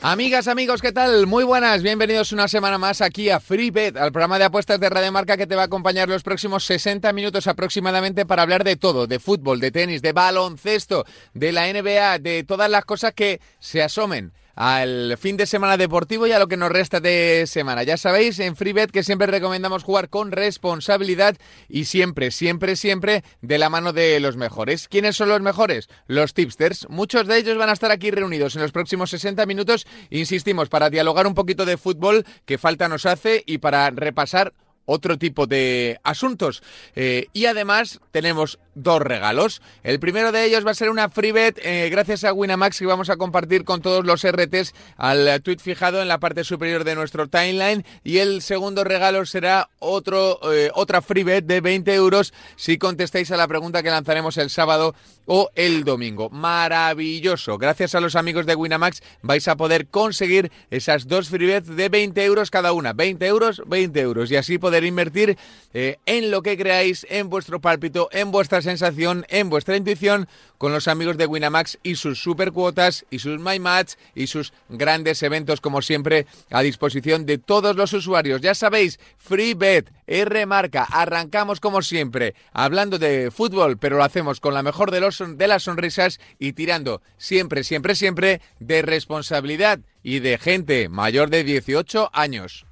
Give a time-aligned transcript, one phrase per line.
[0.00, 1.26] Amigas, amigos, ¿qué tal?
[1.26, 5.12] Muy buenas, bienvenidos una semana más aquí a FreeBet, al programa de apuestas de Radio
[5.12, 9.06] Marca que te va a acompañar los próximos 60 minutos aproximadamente para hablar de todo,
[9.06, 11.04] de fútbol, de tenis, de baloncesto,
[11.34, 16.26] de la NBA, de todas las cosas que se asomen al fin de semana deportivo
[16.26, 17.84] y a lo que nos resta de semana.
[17.84, 21.36] Ya sabéis, en FreeBet que siempre recomendamos jugar con responsabilidad
[21.68, 24.88] y siempre, siempre, siempre de la mano de los mejores.
[24.88, 25.88] ¿Quiénes son los mejores?
[26.08, 26.88] Los tipsters.
[26.88, 30.90] Muchos de ellos van a estar aquí reunidos en los próximos 60 minutos, insistimos, para
[30.90, 34.54] dialogar un poquito de fútbol que falta nos hace y para repasar
[34.88, 36.62] otro tipo de asuntos.
[36.96, 39.62] Eh, y además tenemos dos regalos.
[39.82, 42.86] El primero de ellos va a ser una free bet eh, gracias a Winamax que
[42.86, 46.94] vamos a compartir con todos los RTs al tweet fijado en la parte superior de
[46.94, 47.84] nuestro timeline.
[48.04, 53.30] Y el segundo regalo será otro, eh, otra free bet de 20 euros si contestáis
[53.30, 54.94] a la pregunta que lanzaremos el sábado
[55.26, 56.30] o el domingo.
[56.30, 57.58] Maravilloso.
[57.58, 61.88] Gracias a los amigos de Winamax vais a poder conseguir esas dos free bets de
[61.88, 62.92] 20 euros cada una.
[62.92, 64.30] 20 euros, 20 euros.
[64.30, 65.36] Y así poder invertir
[65.74, 70.72] eh, en lo que creáis, en vuestro pálpito, en vuestra sensación, en vuestra intuición, con
[70.72, 75.22] los amigos de Winamax y sus super cuotas y sus My Match y sus grandes
[75.22, 78.42] eventos, como siempre, a disposición de todos los usuarios.
[78.42, 84.38] Ya sabéis, Free Bet, R marca, arrancamos como siempre, hablando de fútbol, pero lo hacemos
[84.38, 89.80] con la mejor de, los, de las sonrisas y tirando siempre, siempre, siempre de responsabilidad
[90.02, 92.67] y de gente mayor de 18 años.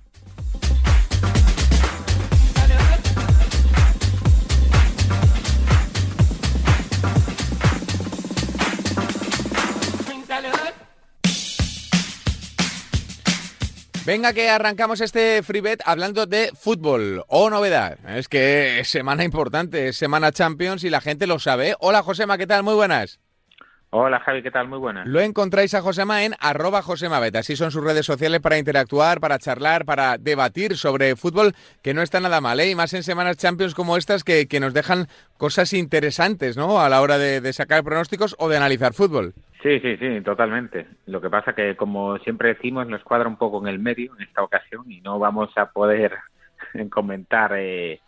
[14.06, 17.98] Venga que arrancamos este free bet hablando de fútbol o novedad.
[18.08, 21.74] Es que es semana importante, es semana Champions y la gente lo sabe.
[21.80, 22.62] Hola Josema, ¿qué tal?
[22.62, 23.18] Muy buenas.
[23.90, 24.68] Hola Javi, ¿qué tal?
[24.68, 25.08] Muy buenas.
[25.08, 27.34] Lo encontráis a Josema en arroba Josemabet.
[27.34, 32.02] Así son sus redes sociales para interactuar, para charlar, para debatir sobre fútbol, que no
[32.02, 32.70] está nada mal, ¿eh?
[32.70, 36.80] Y más en semanas Champions como estas que, nos dejan cosas interesantes, ¿no?
[36.80, 39.34] A la hora de, de sacar pronósticos o de analizar fútbol.
[39.66, 40.86] Sí, sí, sí, totalmente.
[41.06, 44.22] Lo que pasa que, como siempre decimos, nos cuadra un poco en el medio en
[44.22, 46.14] esta ocasión y no vamos a poder
[46.92, 48.00] comentar eh,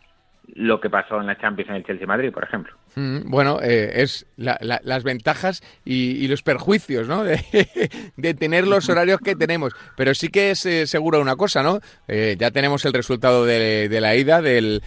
[0.55, 2.73] lo que pasó en la Champions en el Chelsea-Madrid, por ejemplo.
[2.95, 7.23] Mm, bueno, eh, es las ventajas y, los perjuicios, ¿no?
[8.17, 9.73] De, tener los horarios que tenemos.
[9.95, 11.79] Pero sí que es eh, seguro una cosa, ¿no?
[12.07, 14.81] Eh, ya tenemos el resultado de, la ida del,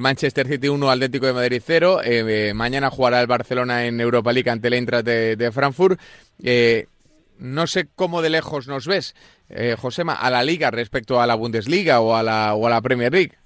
[0.00, 2.00] Manchester City 1 Atlético de Madrid 0.
[2.54, 6.00] mañana jugará el Barcelona en Europa League ante el Eintracht de, Frankfurt.
[7.38, 9.14] no sé cómo de lejos nos ves,
[9.78, 13.12] Josema, a la Liga respecto a la Bundesliga o a la, o a la Premier
[13.12, 13.38] League.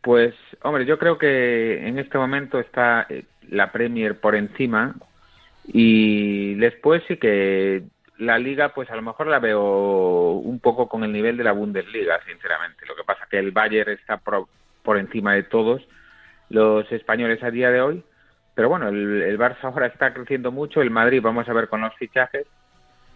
[0.00, 4.94] Pues, hombre, yo creo que en este momento está eh, la Premier por encima
[5.66, 7.84] y después sí que
[8.18, 11.52] la liga, pues a lo mejor la veo un poco con el nivel de la
[11.52, 12.86] Bundesliga, sinceramente.
[12.86, 15.82] Lo que pasa que el Bayern está por, encima de todos
[16.48, 18.04] los españoles a día de hoy.
[18.54, 21.94] Pero bueno, el Barça ahora está creciendo mucho, el Madrid vamos a ver con los
[21.94, 22.46] fichajes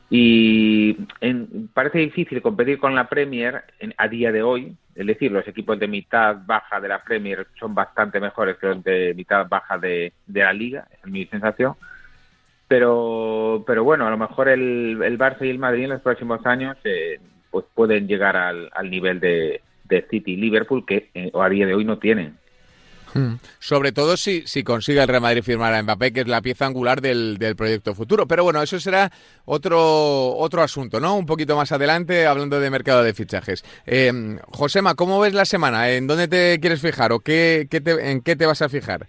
[0.08, 3.64] y en, parece difícil competir con la Premier
[3.96, 4.76] a día de hoy.
[4.94, 8.84] Es decir, los equipos de mitad baja de la Premier son bastante mejores que los
[8.84, 11.74] de mitad baja de, la Liga, es mi sensación.
[12.68, 16.44] Pero, pero bueno, a lo mejor el, el Barça y el Madrid en los próximos
[16.46, 19.60] años eh, pues pueden llegar al, nivel de,
[20.10, 22.36] City y Liverpool que eh, a día de hoy no tienen.
[23.16, 23.38] Hmm.
[23.58, 26.66] Sobre todo si, si consigue el Real Madrid firmar a Mbappé, que es la pieza
[26.66, 28.26] angular del, proyecto futuro.
[28.26, 29.10] Pero bueno, eso será
[29.44, 31.16] otro, otro asunto, ¿no?
[31.16, 33.64] Un poquito más adelante, hablando de mercado de fichajes.
[33.86, 34.12] Eh,
[34.50, 35.90] Josema, ¿cómo ves la semana?
[35.90, 39.06] ¿En dónde te quieres fijar o qué, en qué te vas a fijar?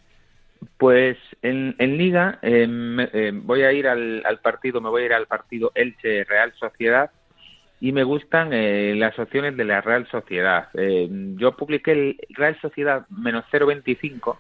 [0.78, 2.68] Pues en, Liga eh,
[3.14, 6.54] eh, voy a ir al, al, partido, me voy a ir al partido Elche Real
[6.60, 7.12] Sociedad
[7.80, 10.70] y me gustan eh, las opciones de la Real Sociedad.
[10.74, 14.38] Eh, yo publiqué el Real Sociedad menos 0,25,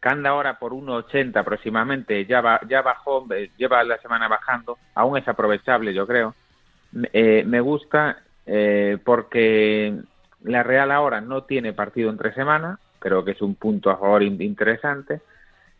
[0.00, 4.78] que anda ahora por 1,80 aproximadamente, ya, va, ya bajó, eh, lleva la semana bajando,
[4.94, 6.34] aún es aprovechable yo creo.
[7.12, 8.22] me gusta
[9.04, 9.92] porque
[10.44, 14.22] la Real ahora no tiene partido entre semana, creo que es un punto a favor
[14.22, 15.20] interesante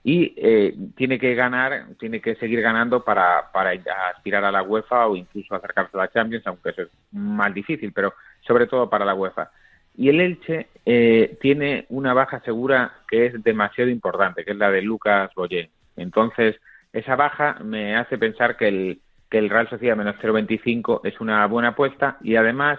[0.07, 3.73] y eh, tiene que ganar, tiene que seguir ganando para, para
[4.15, 7.93] aspirar a la UEFA o incluso acercarse a la Champions, aunque eso es más difícil,
[7.93, 8.15] pero
[8.47, 9.51] sobre todo para la UEFA.
[9.97, 14.71] Y el Elche eh, tiene una baja segura que es demasiado importante, que es la
[14.71, 15.71] de Lucas Boyé.
[15.97, 16.55] Entonces,
[16.93, 21.45] esa baja me hace pensar que el, que el Real Sociedad menos 0,25 es una
[21.49, 22.79] buena apuesta y además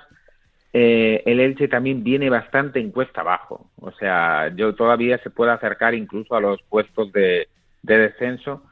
[0.74, 3.69] eh, el Elche también viene bastante en cuesta abajo.
[3.80, 7.48] O sea, yo todavía se puede acercar incluso a los puestos de,
[7.81, 8.64] descenso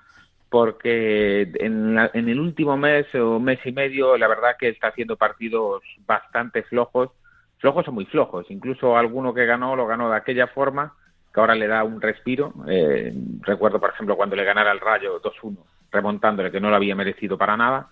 [0.50, 5.18] porque en, en, el último mes o mes y medio la verdad que está haciendo
[5.18, 7.12] partidos bastante flojos,
[7.60, 8.46] flojos o muy flojos.
[8.50, 10.94] Incluso alguno que ganó lo ganó de aquella forma
[11.36, 12.54] que ahora le da un respiro.
[12.68, 15.58] Eh, recuerdo, por ejemplo, cuando le ganara el Rayo 2-1,
[15.92, 17.90] remontándole que no lo había merecido para nada.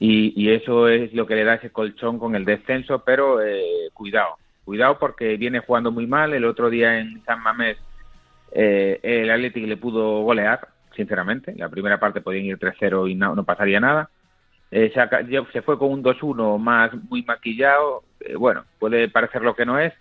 [0.00, 4.36] Y, eso es lo que le da ese colchón con el descenso, pero eh, cuidado,
[4.64, 6.32] cuidado porque viene jugando muy mal.
[6.32, 7.76] El otro día en San Mamés
[8.52, 11.54] eh, el Atlético le pudo golear, sinceramente.
[11.56, 14.08] La primera parte podían ir 3-0 y no, pasaría nada.
[14.70, 14.92] se,
[15.52, 18.04] se, fue con un 2-1 más muy maquillado.
[18.36, 19.92] bueno, puede parecer lo que no es,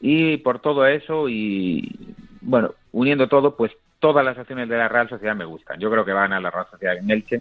[0.00, 5.08] y por todo eso y, bueno, uniendo todo, pues todas las acciones de la Real
[5.08, 5.80] Sociedad me gustan.
[5.80, 7.40] Yo creo que van a la Real Sociedad en Elche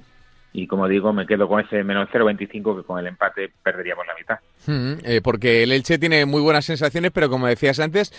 [0.53, 4.13] y como digo, me quedo con ese menos 0,25 que con el empate perderíamos la
[4.13, 4.39] mitad.
[4.67, 8.13] Hmm, eh, porque el Elche tiene muy buenas sensaciones, pero como decías antes,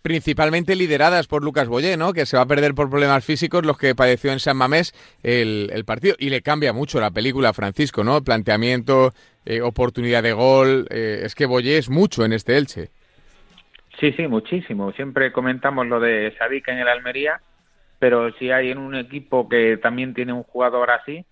[0.00, 2.12] principalmente lideradas por Lucas Boyé, ¿no?
[2.12, 5.68] Que se va a perder por problemas físicos los que padeció en San Mamés el,
[5.72, 6.16] el partido.
[6.18, 8.22] Y le cambia mucho la película a Francisco, ¿no?
[8.22, 9.12] Planteamiento,
[9.44, 10.86] eh, oportunidad de gol.
[10.90, 12.88] Eh, es que Boyé es mucho en este Elche.
[14.00, 14.92] Sí, sí, muchísimo.
[14.92, 17.40] Siempre comentamos lo de Sadik en el Almería,
[17.98, 21.24] pero si hay en un equipo que también tiene un jugador así,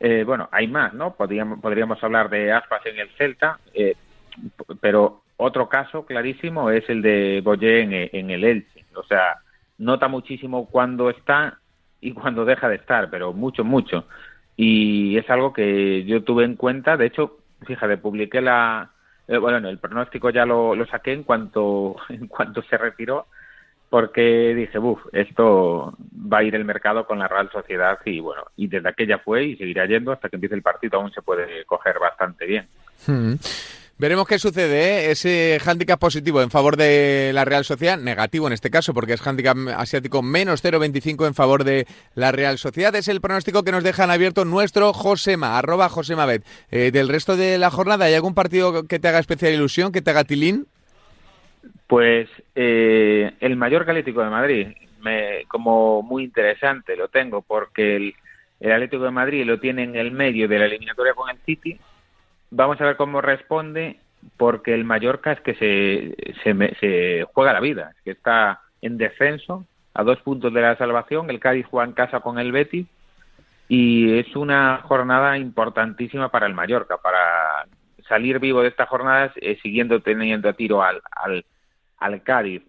[0.00, 1.14] eh, bueno, hay más, ¿no?
[1.14, 3.94] Podríamos, podríamos hablar de Aspas en el Celta, eh,
[4.80, 8.84] pero otro caso clarísimo es el de Boyé en, en el Elche.
[8.94, 9.38] O sea,
[9.78, 11.58] nota muchísimo cuando está
[12.00, 14.06] y cuando deja de estar, pero mucho, mucho.
[14.56, 16.96] Y es algo que yo tuve en cuenta.
[16.96, 18.90] De hecho, fíjate, publiqué la,
[19.28, 23.26] eh, bueno, el pronóstico ya lo, saqué en cuanto, en cuanto se retiró,
[23.88, 25.96] porque dije, uff, esto
[26.32, 29.44] va a ir el mercado con la Real Sociedad y bueno, y desde aquella fue
[29.44, 32.66] y seguirá yendo hasta que empiece el partido, aún se puede coger bastante bien.
[33.06, 33.34] Hmm.
[33.98, 35.06] Veremos qué sucede.
[35.06, 35.10] ¿eh?
[35.10, 39.22] Ese hándicap positivo en favor de la Real Sociedad, negativo en este caso, porque es
[39.22, 42.94] hándicap asiático menos 0,25 en favor de la Real Sociedad.
[42.94, 46.44] Es el pronóstico que nos dejan abierto nuestro Josema, arroba Josema Bet.
[46.70, 50.02] Eh, del resto de la jornada, ¿hay algún partido que te haga especial ilusión, que
[50.02, 50.66] te haga tilín?
[51.86, 54.68] Pues eh, el mayor Atlético de Madrid,
[55.00, 58.14] me, como muy interesante lo tengo, porque el,
[58.60, 61.78] el Atlético de Madrid lo tiene en el medio de la eliminatoria con el City.
[62.50, 63.98] Vamos a ver cómo responde,
[64.36, 69.66] porque el Mallorca es que se, se, juega la vida, es que está en descenso,
[69.94, 72.86] a dos puntos de la salvación, el Cádiz juega en casa con el Betis,
[73.68, 77.66] y es una jornada importantísima para el Mallorca, para
[78.08, 81.44] salir vivo de esta jornada eh, siguiendo teniendo a tiro al, al,
[81.98, 82.62] al Cádiz.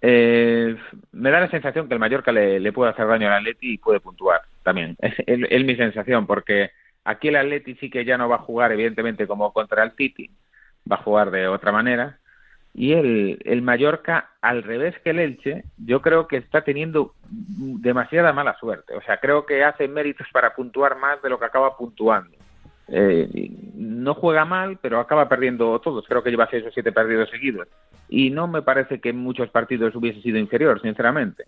[0.00, 0.76] Eh,
[1.12, 4.00] me da la sensación que el Mallorca le, puede hacer daño al Atleti y puede
[4.00, 4.96] puntuar también.
[5.00, 6.70] es mi sensación, porque
[7.04, 10.30] Aquí el Atleti sí que ya no va a jugar, evidentemente, como contra el City,
[10.90, 12.18] va a jugar de otra manera.
[12.74, 18.32] Y el, el Mallorca, al revés que el Elche, yo creo que está teniendo demasiada
[18.32, 18.94] mala suerte.
[18.94, 22.36] O sea, creo que hace méritos para puntuar más de lo que acaba puntuando.
[22.88, 23.28] Eh,
[23.82, 26.06] no juega mal, pero acaba perdiendo todos.
[26.06, 27.68] Creo que lleva seis o siete perdidos seguidos.
[28.08, 31.44] Y no me parece que en muchos partidos hubiese sido inferior, sinceramente.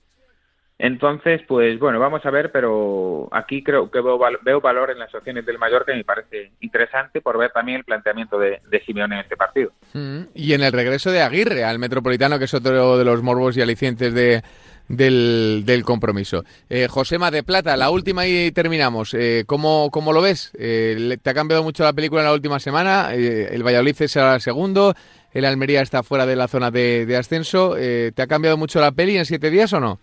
[0.76, 5.14] Entonces, pues bueno, vamos a ver, pero aquí creo que veo, veo valor en las
[5.14, 9.14] opciones del Mallorca y me parece interesante por ver también el planteamiento de, de Simeone
[9.14, 9.70] en este partido.
[9.92, 13.56] Mm, y en el regreso de Aguirre al Metropolitano, que es otro de los morbos
[13.56, 14.42] y alicientes de,
[14.88, 16.44] del, compromiso.
[16.68, 19.14] Eh, Josema de Plata, la última y terminamos.
[19.14, 20.52] Eh, ¿cómo, ¿cómo, lo ves?
[20.58, 23.14] Eh, ¿Te ha cambiado mucho la película en la última semana?
[23.14, 24.94] Eh, el Valladolid es el segundo,
[25.32, 27.74] el Almería está fuera de la zona de, ascenso.
[27.74, 29.98] ¿Te ha cambiado mucho la peli en siete días o no?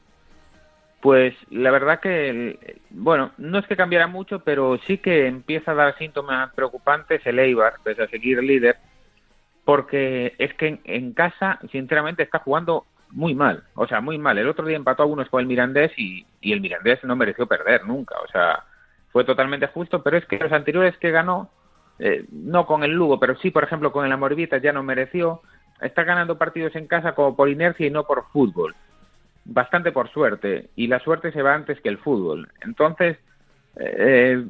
[1.01, 5.75] Pues la verdad que, bueno, no es que cambiara mucho, pero sí que empieza a
[5.75, 8.77] dar síntomas preocupantes el Eibar, pese a seguir líder,
[9.65, 14.37] porque es que en, casa, sinceramente, está jugando muy mal, o sea, muy mal.
[14.37, 17.85] El otro día empató a unos con el Mirandés y, el Mirandés no mereció perder
[17.85, 18.63] nunca, o sea,
[19.11, 21.49] fue totalmente justo, pero es que los anteriores que ganó,
[21.99, 25.41] eh, no con el Lugo, pero sí, por ejemplo, con el Amorvita ya no mereció,
[25.81, 28.75] está ganando partidos en casa como por inercia y no por fútbol
[29.45, 32.49] bastante por suerte y la suerte se va antes que el fútbol.
[32.61, 33.17] Entonces,
[33.77, 34.43] eh,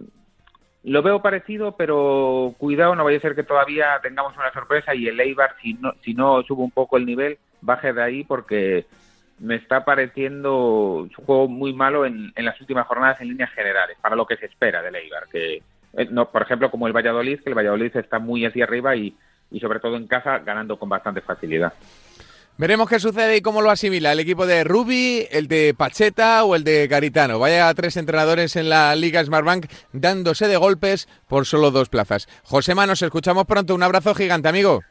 [0.84, 5.08] lo veo parecido, pero cuidado, no vaya a ser que todavía tengamos una sorpresa y
[5.08, 8.86] el Eibar, si no, si no sube un poco el nivel, baje de ahí porque
[9.40, 13.98] me está pareciendo un juego muy malo en, en las últimas jornadas en líneas generales,
[14.02, 15.28] para lo que se espera del Eibar.
[15.32, 15.64] Que,
[15.94, 19.16] eh, no, por ejemplo, como el Valladolid, que el Valladolid está muy hacia arriba y,
[19.50, 21.74] y sobre todo en casa ganando con bastante facilidad.
[22.58, 26.56] Veremos qué sucede y cómo lo asimila el equipo de Rubi, el de Pacheta o
[26.56, 27.40] el de Garitano.
[27.40, 32.28] Vaya tres entrenadores en la Liga Smartbank dándose de golpes por solo dos plazas.
[32.44, 33.74] Josema, nos escuchamos pronto.
[33.74, 34.82] Un abrazo gigante, amigo.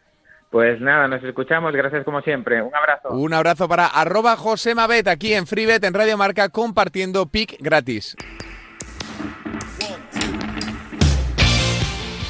[0.50, 1.72] Pues nada, nos escuchamos.
[1.72, 2.60] Gracias como siempre.
[2.60, 3.10] Un abrazo.
[3.10, 8.16] Un abrazo para arroba Josemabet aquí en FreeBet en Radio Marca compartiendo pick gratis.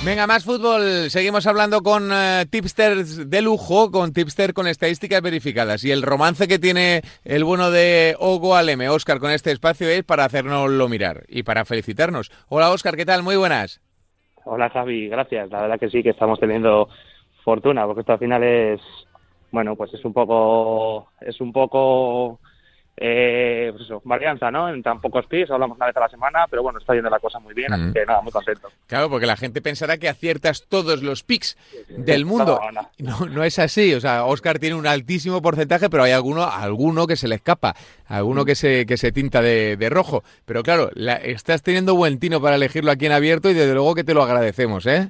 [0.04, 1.10] Venga, más fútbol.
[1.10, 5.84] Seguimos hablando con eh, tipsters de lujo, con tipster con estadísticas verificadas.
[5.84, 10.02] Y el romance que tiene el bueno de Ogo Aleme, Oscar, con este espacio es
[10.04, 12.30] para hacernoslo mirar y para felicitarnos.
[12.48, 13.22] Hola, Oscar, ¿qué tal?
[13.22, 13.82] Muy buenas.
[14.44, 15.50] Hola, Javi, gracias.
[15.50, 16.88] La verdad que sí, que estamos teniendo
[17.50, 18.80] fortuna, porque esto al final es,
[19.50, 22.38] bueno, pues es un poco, es un poco
[23.02, 24.68] eh, pues eso, varianza, ¿no?
[24.68, 27.18] En tan pocos pis, hablamos una vez a la semana, pero bueno, está yendo la
[27.18, 28.68] cosa muy bien, así que nada, muy contento.
[28.86, 31.56] Claro, porque la gente pensará que aciertas todos los picks
[31.88, 32.60] del mundo.
[32.98, 37.06] No, no, es así, o sea, Oscar tiene un altísimo porcentaje, pero hay alguno, alguno
[37.06, 37.74] que se le escapa,
[38.06, 40.22] alguno que se, que se tinta de, rojo.
[40.44, 43.94] Pero claro, la, estás teniendo buen tino para elegirlo aquí en abierto y desde luego
[43.94, 45.08] que te lo agradecemos, ¿eh?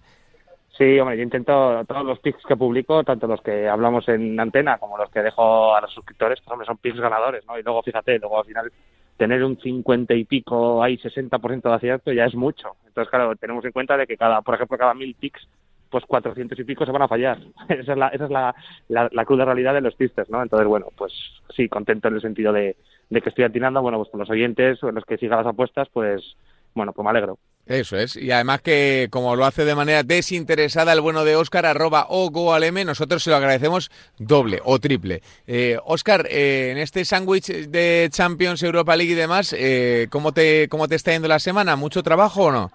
[0.80, 4.78] Sí, hombre, yo intento todos los picks que publico, tanto los que hablamos en antena
[4.78, 7.58] como los que dejo a los suscriptores, pues hombre, son picks ganadores, ¿no?
[7.58, 8.72] Y luego, fíjate, luego al final
[9.18, 12.76] tener un 50 y pico, hay 60% de acierto ya es mucho.
[12.86, 15.46] Entonces, claro, tenemos en cuenta de que cada, por ejemplo, cada mil picks,
[15.90, 17.36] pues 400 y pico se van a fallar.
[17.68, 18.54] esa es la, esa es la,
[18.88, 20.42] la, cruda realidad de los pistes, ¿no?
[20.42, 21.12] Entonces, bueno, pues
[21.54, 22.76] sí, contento en el sentido de,
[23.10, 25.90] de que estoy atinando, bueno, pues con los oyentes o los que sigan las apuestas,
[25.92, 26.38] pues,
[26.74, 27.36] bueno, pues me alegro.
[27.70, 28.16] Eso es.
[28.16, 32.28] Y además que como lo hace de manera desinteresada el bueno de Oscar, arroba o
[32.28, 35.20] goalm, nosotros se lo agradecemos doble o triple.
[35.46, 40.66] Eh, Oscar, eh, en este sándwich de Champions, Europa League y demás, eh, ¿cómo, te,
[40.68, 41.76] ¿cómo te está yendo la semana?
[41.76, 42.72] ¿Mucho trabajo o no?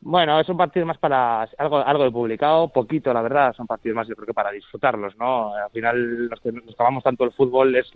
[0.00, 3.94] Bueno, es un partido más para algo, algo de publicado, poquito, la verdad, son partidos
[3.94, 5.54] más yo creo que para disfrutarlos, ¿no?
[5.54, 7.86] Al final, los que nos tomamos tanto el fútbol es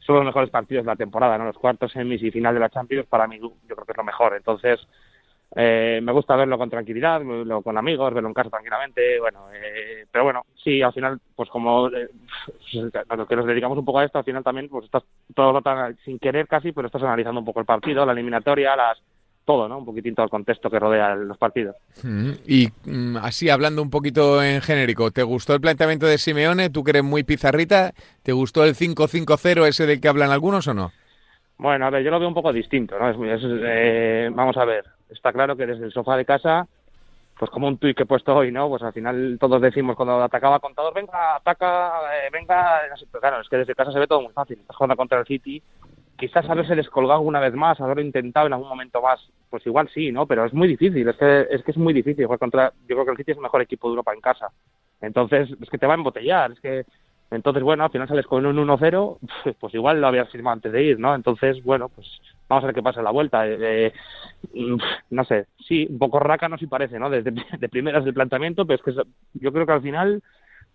[0.00, 1.44] son los mejores partidos de la temporada, ¿no?
[1.44, 4.04] Los cuartos, semis y final de la Champions, para mí yo creo que es lo
[4.04, 4.34] mejor.
[4.36, 4.80] Entonces,
[5.56, 10.06] eh, me gusta verlo con tranquilidad, verlo con amigos, verlo en casa tranquilamente, bueno, eh,
[10.10, 12.08] pero bueno, sí, al final, pues como eh,
[12.72, 15.62] los que nos dedicamos un poco a esto, al final también, pues estás todo
[16.04, 18.98] sin querer casi, pero estás analizando un poco el partido, la eliminatoria, las
[19.48, 19.78] todo, ¿no?
[19.78, 21.74] Un poquitín todo el contexto que rodea los partidos.
[22.02, 26.68] Mm, y mm, así, hablando un poquito en genérico, ¿te gustó el planteamiento de Simeone?
[26.68, 27.94] ¿Tú eres muy pizarrita?
[28.22, 30.92] ¿Te gustó el 5-5-0 ese del que hablan algunos o no?
[31.58, 33.10] Bueno, a ver, yo lo veo un poco distinto, ¿no?
[33.10, 36.68] Es, eh, vamos a ver, está claro que desde el sofá de casa,
[37.36, 38.68] pues como un tuit que he puesto hoy, ¿no?
[38.68, 43.48] Pues al final todos decimos cuando atacaba contador, venga, ataca, eh, venga, pero claro, es
[43.48, 44.60] que desde casa se ve todo muy fácil.
[44.60, 45.60] Estás jugando contra el City,
[46.16, 50.12] quizás haberse descolgado una vez más, haberlo intentado en algún momento más, pues igual sí,
[50.12, 50.26] ¿no?
[50.26, 53.04] Pero es muy difícil, es que es, que es muy difícil jugar contra, yo creo
[53.04, 54.52] que el City es el mejor equipo de Europa en casa.
[55.00, 56.84] Entonces, es que te va a embotellar, es que
[57.30, 59.18] entonces, bueno, al final sales con un 1-0,
[59.60, 61.14] pues igual lo habías firmado antes de ir, ¿no?
[61.14, 62.06] Entonces, bueno, pues
[62.48, 63.46] vamos a ver qué pasa en la vuelta.
[63.46, 63.92] Eh, eh,
[65.10, 67.10] no sé, sí, un poco raca no si parece, ¿no?
[67.10, 69.02] Desde de primeras del planteamiento, pero es que
[69.34, 70.22] yo creo que al final,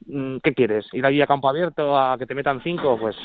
[0.06, 0.88] mm, ¿qué quieres?
[0.94, 2.98] ¿Ir allí a campo abierto a que te metan cinco?
[3.00, 3.16] Pues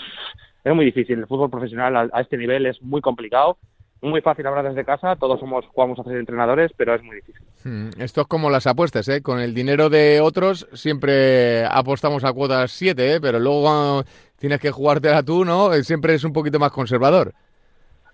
[0.65, 1.19] es muy difícil.
[1.19, 3.59] El fútbol profesional a, este nivel es muy complicado
[4.01, 7.45] muy fácil hablar desde casa, todos somos jugamos a ser entrenadores, pero es muy difícil.
[7.65, 9.23] Hmm, esto es como las apuestas, ¿eh?
[9.23, 13.21] Con el dinero de otros siempre apostamos a cuotas 7, ¿eh?
[13.21, 14.05] Pero luego
[14.39, 15.73] tienes que jugártela tú, ¿no?
[15.73, 17.35] Eh, siempre es un poquito más conservador.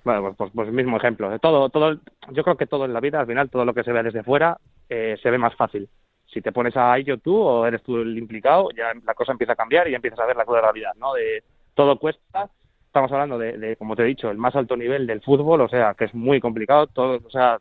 [0.05, 1.39] Bueno, pues, pues, pues mismo ejemplo.
[1.39, 1.99] Todo, todo,
[2.31, 4.23] yo creo que todo en la vida, al final, todo lo que se ve desde
[4.23, 5.89] fuera, eh, se ve más fácil.
[6.27, 9.53] Si te pones a ello tú o eres tú el implicado, ya la cosa empieza
[9.55, 11.15] a cambiar y ya empiezas a ver la cruda realidad, ¿no?
[11.15, 11.43] De
[11.75, 12.51] todo cuesta,
[12.95, 15.95] estamos hablando de, como te he dicho, el más alto nivel del fútbol, o sea,
[15.95, 16.87] que es muy complicado.
[16.87, 17.59] Todo, o sea,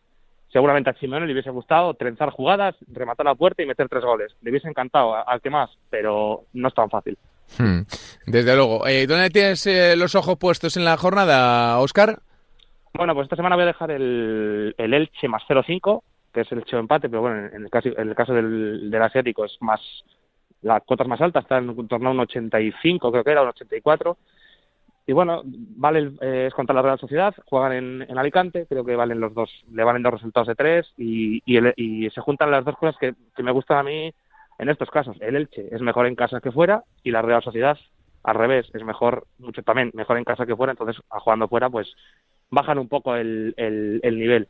[0.51, 4.35] seguramente a Simeone le hubiese gustado trenzar jugadas, rematar la puerta y meter tres goles.
[4.43, 7.17] Le hubiese encantado al que más, pero no es tan fácil.
[7.57, 7.81] Hmm.
[8.27, 8.85] Desde luego.
[8.85, 12.19] Eh, ¿Dónde tienes eh, los ojos puestos en la jornada, Oscar?
[12.93, 16.59] Bueno, pues esta semana voy a dejar el, el Elche más 0-5, que es el
[16.59, 19.81] hecho empate, pero bueno, en el caso, en el caso del, del asiático es más
[20.61, 24.15] las cuotas más altas, están en torno a un 85, creo que era, un 84
[25.05, 28.95] y bueno, vale eh, es contra la Real Sociedad, juegan en, en, Alicante, creo que
[28.95, 32.77] valen los dos, le valen dos resultados de tres y, y, se juntan las dos
[32.77, 34.13] cosas que, me gustan a mí
[34.59, 35.17] en estos casos.
[35.19, 37.77] El Elche es mejor en casa que fuera y la Real Sociedad
[38.23, 41.93] al revés, es mejor, mucho también mejor en casa que fuera, entonces jugando fuera pues
[42.49, 44.47] bajan un poco el, el, el nivel.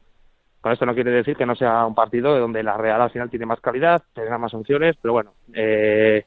[0.62, 3.32] Con esto no quiere decir que no sea un partido donde la Real al final
[3.32, 6.26] tiene más calidad, tendrá más opciones, pero bueno, eh,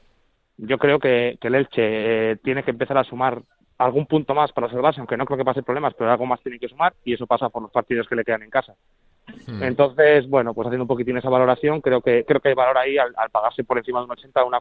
[0.57, 3.41] yo creo que, que el Elche eh, tiene que empezar a sumar
[3.77, 6.59] algún punto más para salvarse, aunque no creo que pase problemas, pero algo más tiene
[6.59, 8.73] que sumar y eso pasa por los partidos que le quedan en casa.
[9.45, 9.61] Hmm.
[9.61, 12.97] Entonces, bueno, pues haciendo un poquitín esa valoración, creo que creo que hay valor ahí
[12.97, 14.59] al, pagarse por encima de un 80 una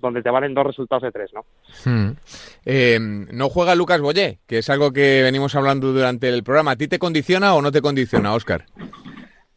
[0.00, 1.44] donde te valen dos resultados de tres, ¿no?
[1.84, 2.12] Hmm.
[2.64, 6.72] Eh, no juega Lucas Boyé, que es algo que venimos hablando durante el programa.
[6.72, 8.66] ¿A ti te condiciona o no te condiciona, Oscar?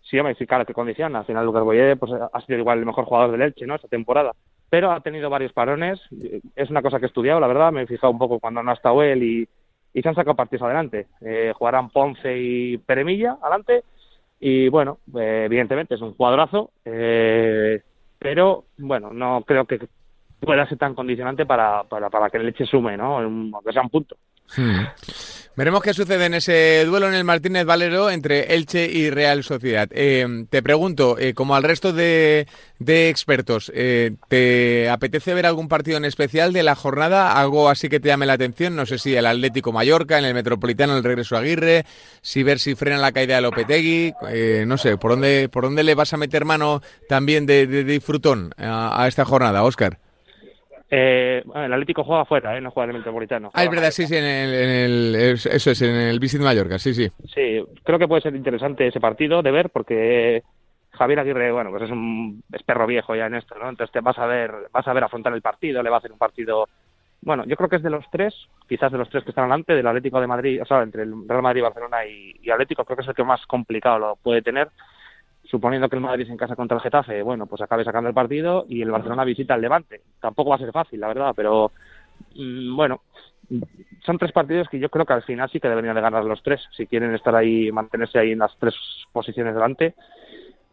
[0.10, 1.20] Sí, hombre, sí, claro, te condiciona.
[1.20, 3.76] Al final Lucas Boyé pues, ha sido igual el mejor jugador del Elche, ¿no?
[3.76, 4.32] Esta temporada.
[4.70, 6.00] Pero ha tenido varios parones.
[6.56, 7.72] Es una cosa que he estudiado, la verdad.
[7.72, 9.48] Me he fijado un poco cuando no ha estado él y,
[9.94, 11.08] y se han sacado partidos adelante.
[11.22, 13.84] Eh, jugarán Ponce y Peremilla adelante.
[14.40, 17.82] Y bueno, eh, evidentemente es un cuadrazo, eh,
[18.18, 19.80] pero bueno, no creo que
[20.40, 23.18] pueda ser tan condicionante para, para, para que el leche sume, ¿no?
[23.18, 24.16] Aunque sea un punto.
[24.56, 24.86] Hmm.
[25.60, 29.90] Veremos qué sucede en ese duelo en el Martínez Valero entre Elche y Real Sociedad.
[29.92, 32.48] Eh, te pregunto, eh, como al resto de,
[32.80, 37.34] expertos, eh, ¿te apetece ver algún partido en especial de la jornada?
[37.34, 38.74] ¿Algo así que te llame la atención?
[38.74, 41.86] No sé si el Atlético Mallorca, en el Metropolitano, el regreso a Aguirre,
[42.22, 44.14] si ver si frena la caída de Lopetegui,
[44.66, 49.04] no sé, ¿por dónde, ¿por dónde le vas a meter mano también de, disfrutón a,
[49.04, 50.00] a esta jornada, Óscar?
[50.92, 52.62] Eh, el Atlético juega afuera, ¿eh?
[52.62, 53.52] no juega en el Metropolitano.
[53.54, 57.10] Ah, es verdad, sí, sí, en el, eso es, en el Visit Mallorca, sí, sí.
[57.34, 60.42] Sí, creo que puede ser interesante ese partido de ver porque
[60.92, 63.70] Javier Aguirre, bueno, pues es un es perro viejo ya en esto, ¿no?
[63.70, 66.12] Entonces te vas a ver, vas a ver afrontar el partido, le va a hacer
[66.12, 66.68] un partido,
[67.22, 68.34] bueno, yo creo que es de los tres,
[68.68, 71.14] quizás de los tres que están delante, del Atlético de Madrid, o sea, entre el
[71.28, 74.42] Real Madrid, Barcelona y, y Atlético, creo que es el que más complicado lo puede
[74.42, 74.70] tener
[75.50, 78.66] suponiendo que el Madrid en casa contra el Getafe, bueno, pues acabe sacando el partido
[78.70, 80.02] y el Barcelona visita al Levante.
[80.20, 81.72] Tampoco va a ser fácil, la verdad, pero
[82.36, 83.02] mm, bueno,
[84.06, 86.44] son tres partidos que yo creo que al final sí que deberían de ganar los
[86.44, 88.76] tres, si quieren estar ahí, mantenerse ahí en las tres
[89.12, 89.96] posiciones delante.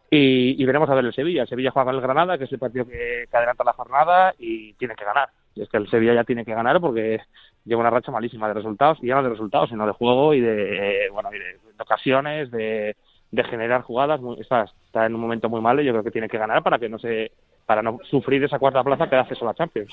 [0.09, 1.41] Y, veremos a ver el Sevilla.
[1.41, 4.71] El Sevilla juega con el Granada, que es el partido que, adelanta la jornada y
[4.73, 5.29] tiene que ganar.
[5.53, 7.19] Y es que el Sevilla ya tiene que ganar porque
[7.65, 10.39] lleva una racha malísima de resultados, y ya no de resultados, sino de juego y
[10.39, 12.95] de, bueno, y de ocasiones, de,
[13.31, 16.29] de generar jugadas, está, está en un momento muy malo y yo creo que tiene
[16.29, 17.31] que ganar para que no se
[17.67, 19.91] para no sufrir esa cuarta plaza que da acceso a la Champions.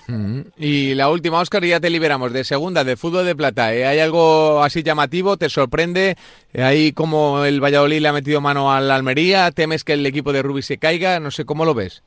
[0.57, 3.75] Y la última, Oscar, ya te liberamos de segunda, de fútbol de plata.
[3.75, 3.85] ¿eh?
[3.85, 5.37] ¿Hay algo así llamativo?
[5.37, 6.15] ¿Te sorprende?
[6.57, 9.51] ¿Ahí como el Valladolid le ha metido mano a la Almería?
[9.51, 11.19] ¿Temes que el equipo de Rubí se caiga?
[11.19, 12.05] No sé, ¿cómo lo ves?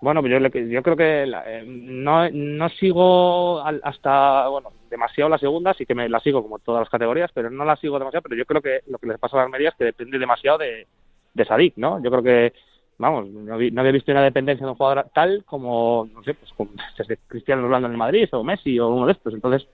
[0.00, 5.86] Bueno, yo, yo creo que eh, no, no sigo hasta, bueno, demasiado la segunda, sí
[5.86, 8.44] que me la sigo como todas las categorías, pero no la sigo demasiado, pero yo
[8.44, 10.86] creo que lo que les pasa a la Almería es que depende demasiado de,
[11.34, 12.00] de Sadik, ¿no?
[12.02, 12.52] Yo creo que,
[12.98, 16.70] vamos, no, había visto una dependencia de un jugador tal como, no sé, pues como
[16.98, 19.66] desde Cristiano Ronaldo en el Madrid o Messi o uno de estos, entonces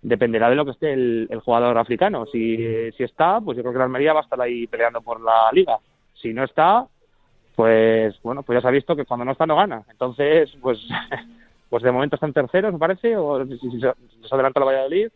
[0.00, 2.26] dependerá de lo que esté el, el jugador africano.
[2.26, 5.20] Si, si está, pues yo creo que la Almería va a estar ahí peleando por
[5.20, 5.78] la liga.
[6.14, 6.86] Si no está,
[7.62, 9.84] pues bueno, pues ya se ha visto que cuando no está no gana.
[9.88, 10.80] Entonces, pues
[11.70, 13.92] pues de momento están terceros, me parece, o si, se,
[14.32, 15.10] adelanta la Valladolid.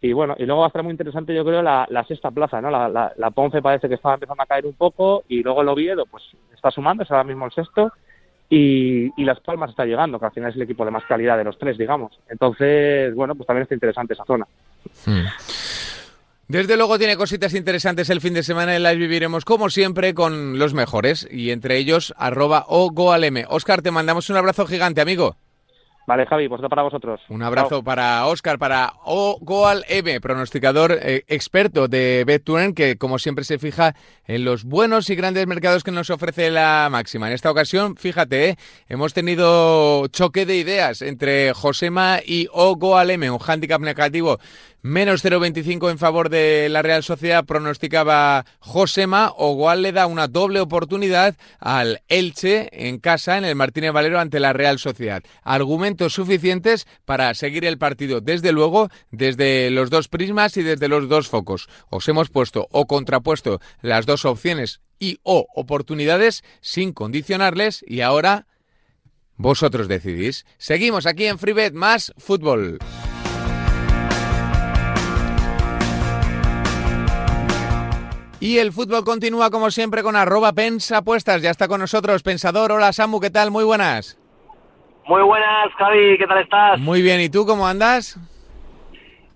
[0.00, 2.70] Y bueno, y luego va a estar muy interesante, yo creo, la, sexta plaza, ¿no?
[2.70, 6.06] La, la, Ponce parece que está empezando a caer un poco y luego el Oviedo,
[6.06, 6.22] pues
[6.54, 7.92] está sumando, es ahora mismo el sexto.
[8.48, 11.36] Y, y Las Palmas está llegando, que al final es el equipo de más calidad
[11.36, 12.16] de los tres, digamos.
[12.28, 14.46] Entonces, bueno, pues también está interesante esa zona.
[15.04, 15.26] Hmm.
[16.52, 20.58] Desde luego tiene cositas interesantes el fin de semana y las viviremos como siempre con
[20.58, 23.46] los mejores y entre ellos arroba o goalm.
[23.48, 25.34] Oscar, te mandamos un abrazo gigante, amigo.
[26.06, 27.20] Vale, Javi, pues para vosotros.
[27.28, 33.20] Un abrazo para Oscar, para O Goal M, pronosticador eh, experto de BetTuren, que como
[33.20, 33.94] siempre se fija
[34.26, 37.28] en los buenos y grandes mercados que nos ofrece la máxima.
[37.28, 38.56] En esta ocasión, fíjate, eh,
[38.88, 44.38] hemos tenido choque de ideas entre Josema y O Goal M, un hándicap negativo
[44.84, 49.32] Menos 0,25 en favor de la Real Sociedad pronosticaba Josema.
[49.36, 54.18] O igual le da una doble oportunidad al Elche en casa en el Martínez Valero
[54.18, 55.22] ante la Real Sociedad.
[55.44, 61.08] Argumentos suficientes para seguir el partido desde luego, desde los dos prismas y desde los
[61.08, 61.68] dos focos.
[61.88, 68.48] Os hemos puesto o contrapuesto las dos opciones y o oportunidades sin condicionarles y ahora
[69.36, 70.44] vosotros decidís.
[70.58, 72.80] Seguimos aquí en FreeBet más fútbol.
[78.42, 81.40] Y el fútbol continúa como siempre con arroba pensapuestas.
[81.42, 82.72] Ya está con nosotros Pensador.
[82.72, 83.52] Hola Samu, ¿qué tal?
[83.52, 84.18] Muy buenas.
[85.06, 86.80] Muy buenas, Javi, ¿qué tal estás?
[86.80, 88.18] Muy bien, ¿y tú cómo andas?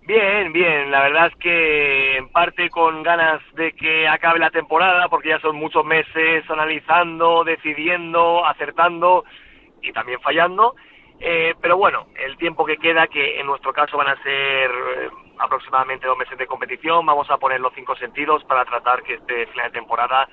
[0.08, 5.08] Bien, bien, la verdad es que en parte con ganas de que acabe la temporada,
[5.08, 9.24] porque ya son muchos meses analizando, decidiendo, acertando
[9.82, 10.74] y también fallando.
[11.20, 15.08] Eh, pero bueno, el tiempo que queda, que en nuestro caso van a ser eh,
[15.38, 19.46] aproximadamente dos meses de competición, vamos a poner los cinco sentidos para tratar que este
[19.46, 20.28] final de temporada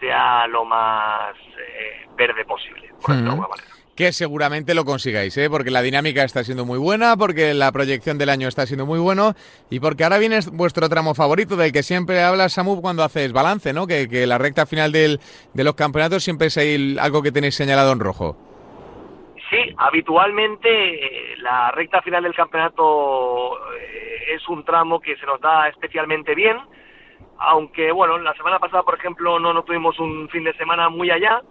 [0.00, 3.68] sea lo más eh, verde posible, por de alguna manera.
[3.94, 5.50] Que seguramente lo consigáis, ¿eh?
[5.50, 8.98] porque la dinámica está siendo muy buena, porque la proyección del año está siendo muy
[8.98, 9.34] bueno
[9.68, 13.72] y porque ahora viene vuestro tramo favorito del que siempre habla Samu cuando haces balance,
[13.72, 13.86] ¿no?
[13.86, 15.20] Que, que la recta final del,
[15.52, 16.58] de los campeonatos siempre es
[16.98, 18.51] algo que tenéis señalado en rojo.
[19.52, 25.42] Sí, habitualmente eh, la recta final del campeonato eh, es un tramo que se nos
[25.42, 26.56] da especialmente bien,
[27.36, 31.10] aunque bueno, la semana pasada, por ejemplo, no, no tuvimos un fin de semana muy
[31.10, 31.42] allá,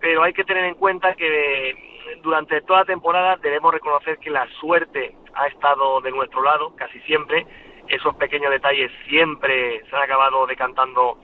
[0.00, 1.76] pero hay que tener en cuenta que
[2.22, 6.98] durante toda la temporada debemos reconocer que la suerte ha estado de nuestro lado, casi
[7.00, 7.46] siempre,
[7.88, 11.18] esos pequeños detalles siempre se han acabado decantando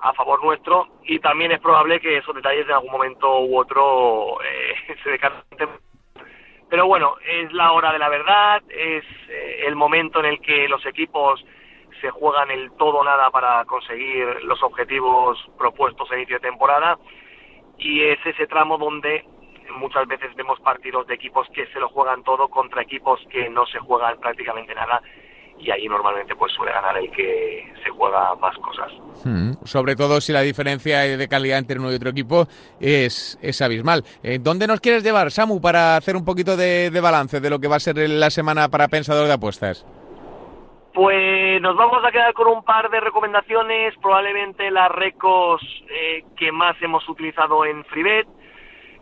[0.00, 4.38] a favor nuestro y también es probable que esos detalles en algún momento u otro
[4.42, 5.68] eh, se decanten.
[6.68, 10.68] Pero bueno, es la hora de la verdad, es eh, el momento en el que
[10.68, 11.44] los equipos
[12.00, 16.98] se juegan el todo o nada para conseguir los objetivos propuestos a inicio de temporada
[17.78, 19.24] y es ese tramo donde
[19.76, 23.66] muchas veces vemos partidos de equipos que se lo juegan todo contra equipos que no
[23.66, 25.02] se juegan prácticamente nada
[25.58, 28.92] y ahí normalmente pues suele ganar el que se juega más cosas.
[29.24, 29.52] Hmm.
[29.64, 32.46] Sobre todo si la diferencia de calidad entre uno y otro equipo
[32.80, 34.04] es, es abismal.
[34.22, 37.68] Eh, ¿Dónde nos quieres llevar, Samu, para hacer un poquito de, balance de lo que
[37.68, 39.86] va a ser la semana para Pensador de Apuestas?
[40.94, 46.50] Pues nos vamos a quedar con un par de recomendaciones, probablemente las recos eh, que
[46.50, 48.26] más hemos utilizado en FreeBet,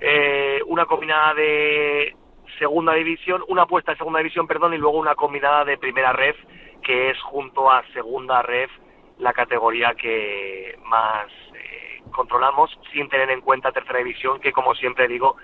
[0.01, 2.15] eh, una combinada de
[2.59, 6.37] segunda división, una apuesta de segunda división, perdón, y luego una combinada de primera ref,
[6.83, 8.71] que es junto a segunda ref
[9.19, 15.09] la categoría que más eh, controlamos, sin tener en cuenta tercera división, que como siempre
[15.09, 15.37] digo,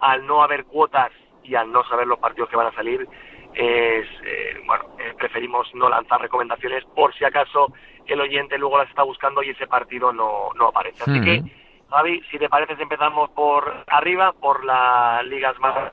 [0.00, 1.12] al no haber cuotas
[1.44, 3.06] y al no saber los partidos que van a salir,
[3.54, 7.72] es, eh, bueno, eh, preferimos no lanzar recomendaciones por si acaso
[8.06, 11.02] el oyente luego las está buscando y ese partido no, no aparece.
[11.02, 11.42] Así que,
[11.90, 15.92] Javi, si te parece, empezamos por arriba, por las ligas más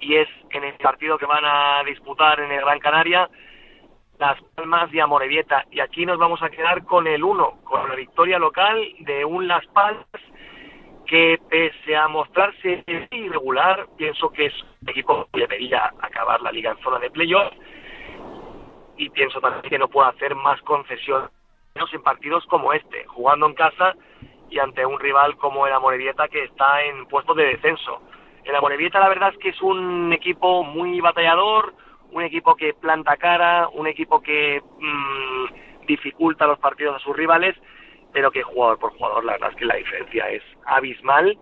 [0.00, 3.28] y es en el partido que van a disputar en el Gran Canaria
[4.18, 5.64] Las Palmas y Amorebieta.
[5.70, 9.48] Y aquí nos vamos a quedar con el 1, con la victoria local de un
[9.48, 10.06] Las Palmas
[11.06, 16.72] que pese a mostrarse irregular, pienso que es un equipo que debería acabar la liga
[16.72, 17.50] en zona de playoff
[18.98, 21.30] y pienso también que no puede hacer más concesión
[21.74, 23.94] menos en partidos como este, jugando en casa
[24.50, 28.02] y ante un rival como el Amorebieta que está en puesto de descenso.
[28.48, 31.74] El Amorebieta la verdad es que es un equipo muy batallador,
[32.12, 37.54] un equipo que planta cara, un equipo que mm, dificulta los partidos a sus rivales,
[38.10, 41.38] pero que jugador por jugador la verdad es que la diferencia es abismal.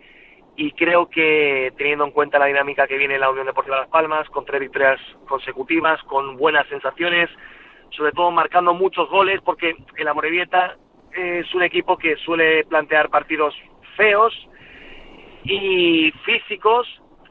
[0.57, 4.29] Y creo que teniendo en cuenta la dinámica que viene la Unión Deportiva Las Palmas,
[4.31, 7.31] con tres victorias consecutivas, con buenas sensaciones,
[7.91, 10.77] sobre todo marcando muchos goles, porque el Amorebieta
[11.13, 13.55] es un equipo que suele plantear partidos
[13.97, 14.35] feos,
[15.47, 16.87] y físicos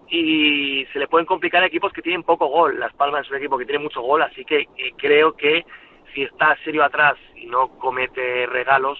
[0.09, 2.79] y se le pueden complicar a equipos que tienen poco gol.
[2.79, 5.65] Las Palmas es un equipo que tiene mucho gol, así que eh, creo que
[6.13, 8.97] si está serio atrás y no comete regalos,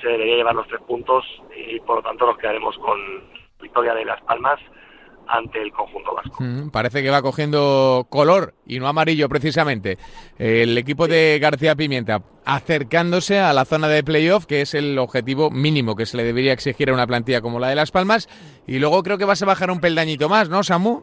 [0.00, 1.24] se debería llevar los tres puntos
[1.56, 2.98] y por lo tanto nos quedaremos con
[3.60, 4.60] victoria de Las Palmas
[5.28, 6.36] ante el conjunto vasco.
[6.42, 9.98] Mm, parece que va cogiendo color y no amarillo precisamente.
[10.38, 15.50] El equipo de García Pimienta acercándose a la zona de playoff, que es el objetivo
[15.50, 18.28] mínimo que se le debería exigir a una plantilla como la de Las Palmas.
[18.66, 21.02] Y luego creo que vas a bajar un peldañito más, ¿no, Samu?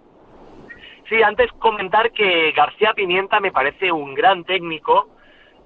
[1.08, 5.08] Sí, antes comentar que García Pimienta me parece un gran técnico.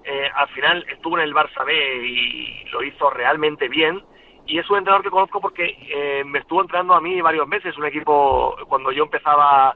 [0.04, 1.74] Eh, al final estuvo en el Barça B
[2.06, 4.02] y lo hizo realmente bien
[4.50, 7.78] y es un entrenador que conozco porque eh, me estuvo entrenando a mí varios meses,
[7.78, 9.76] un equipo cuando yo empezaba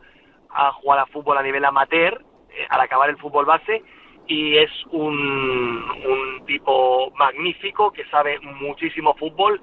[0.49, 3.83] a jugar a fútbol a nivel amateur, eh, al acabar el fútbol base,
[4.25, 9.62] y es un, un tipo magnífico que sabe muchísimo fútbol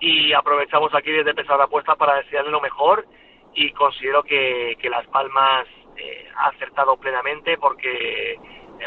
[0.00, 3.06] y aprovechamos aquí desde Pesar la Apuesta para desearle lo mejor
[3.54, 8.36] y considero que, que Las Palmas eh, ha acertado plenamente porque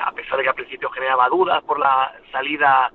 [0.01, 2.91] a pesar de que al principio generaba dudas por la salida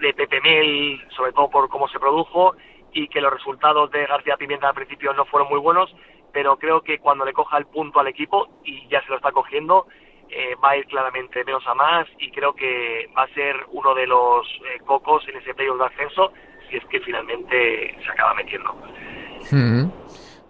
[0.00, 2.54] de Pepe Mel, sobre todo por cómo se produjo,
[2.92, 5.94] y que los resultados de García Pimienta al principio no fueron muy buenos,
[6.32, 9.32] pero creo que cuando le coja el punto al equipo, y ya se lo está
[9.32, 9.86] cogiendo,
[10.30, 13.94] eh, va a ir claramente menos a más y creo que va a ser uno
[13.94, 16.32] de los eh, cocos en ese playoff de ascenso
[16.68, 18.76] si es que finalmente se acaba metiendo.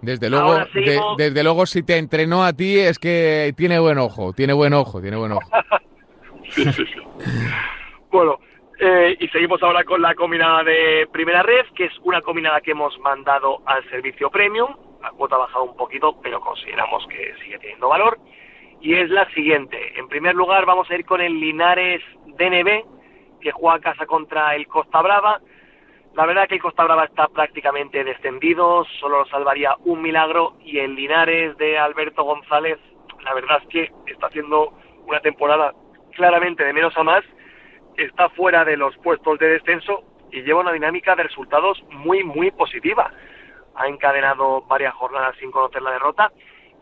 [0.01, 0.57] Desde luego,
[1.17, 5.01] desde luego si te entrenó a ti es que tiene buen ojo, tiene buen ojo,
[5.01, 5.49] tiene buen ojo.
[6.51, 7.01] sí, sí, sí.
[8.11, 8.41] Bueno,
[8.81, 12.71] eh, y seguimos ahora con la combinada de primera red, que es una combinada que
[12.71, 14.69] hemos mandado al servicio premium.
[15.03, 18.19] La cuota ha bajado un poquito, pero consideramos que sigue teniendo valor.
[18.81, 19.99] Y es la siguiente.
[19.99, 22.85] En primer lugar, vamos a ir con el Linares DNB,
[23.41, 25.41] que juega a casa contra el Costa Brava.
[26.15, 30.55] La verdad que el Costa Brava está prácticamente descendido, solo lo salvaría un milagro.
[30.61, 32.79] Y el Linares de Alberto González,
[33.25, 34.73] la verdad es que está haciendo
[35.05, 35.73] una temporada
[36.13, 37.25] claramente de menos a más
[37.99, 42.51] está fuera de los puestos de descenso y lleva una dinámica de resultados muy, muy
[42.51, 43.11] positiva.
[43.75, 46.33] ha encadenado varias jornadas sin conocer la derrota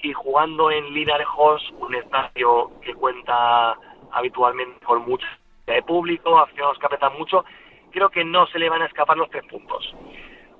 [0.01, 3.77] y jugando en Linarejos, un estadio que cuenta
[4.13, 5.27] habitualmente con mucho
[5.67, 7.45] de público, aficionados que apretan mucho,
[7.91, 9.95] creo que no se le van a escapar los tres puntos.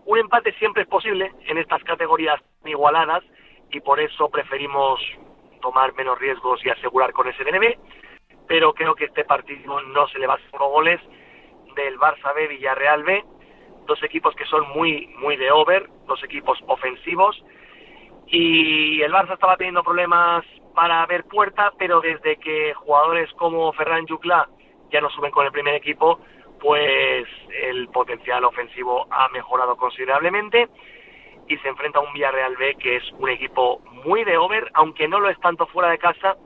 [0.05, 3.23] Un empate siempre es posible en estas categorías igualadas
[3.71, 5.01] y por eso preferimos
[5.61, 7.77] tomar menos riesgos y asegurar con ese DNB,
[8.47, 11.01] pero creo que este partido no se le va a hacer goles
[11.75, 13.25] del Barça B, Villarreal B,
[13.87, 17.43] dos equipos que son muy, muy de over, dos equipos ofensivos,
[18.27, 24.07] y el Barça estaba teniendo problemas para ver puerta, pero desde que jugadores como Ferran
[24.07, 24.49] Yucla
[24.91, 26.21] ya no suben con el primer equipo,
[26.61, 27.27] pues
[27.63, 30.69] el potencial ofensivo ha mejorado considerablemente.
[31.49, 35.07] Y se enfrenta a un Villarreal B que es un equipo muy de over, aunque
[35.07, 36.37] no lo es tanto fuera de casa,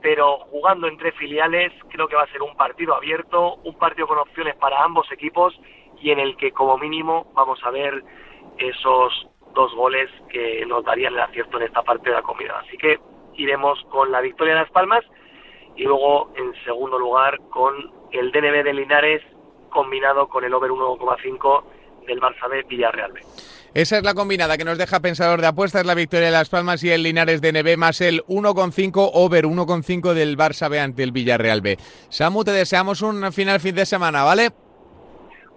[0.00, 4.18] pero jugando entre filiales creo que va a ser un partido abierto, un partido con
[4.18, 5.58] opciones para ambos equipos
[6.00, 8.02] y en el que como mínimo vamos a ver
[8.58, 12.62] esos dos goles que nos darían el acierto en esta parte de la comida.
[12.64, 12.98] Así que
[13.34, 15.04] iremos con la victoria de Las Palmas
[15.76, 17.74] y luego en segundo lugar con
[18.12, 19.22] el DNB de Linares
[19.70, 21.64] combinado con el over 1,5
[22.06, 23.20] del Barça B Villarreal B.
[23.78, 26.82] Esa es la combinada que nos deja pensador de apuestas, la victoria de Las Palmas
[26.82, 31.60] y el Linares DNB más el 1,5 over 1,5 del Barça B ante el Villarreal
[31.60, 31.78] B.
[32.08, 34.50] Samu, te deseamos un final fin de semana, ¿vale?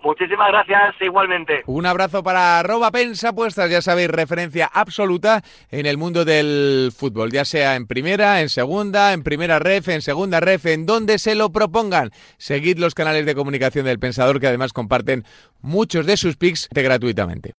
[0.03, 1.63] Muchísimas gracias, igualmente.
[1.65, 7.43] Un abrazo para arroba pensapuestas, ya sabéis, referencia absoluta en el mundo del fútbol, ya
[7.43, 11.51] sea en primera, en segunda, en primera ref, en segunda ref, en donde se lo
[11.51, 12.11] propongan.
[12.37, 15.25] Seguid los canales de comunicación del Pensador que además comparten
[15.59, 17.55] muchos de sus pics gratuitamente.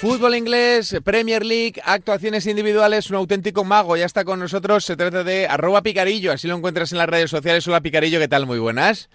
[0.00, 3.98] Fútbol inglés, Premier League, actuaciones individuales, un auténtico mago.
[3.98, 4.82] Ya está con nosotros.
[4.86, 6.32] Se trata de arroba picarillo.
[6.32, 7.68] Así lo encuentras en las redes sociales.
[7.68, 8.46] Hola picarillo, ¿qué tal?
[8.46, 9.10] Muy buenas.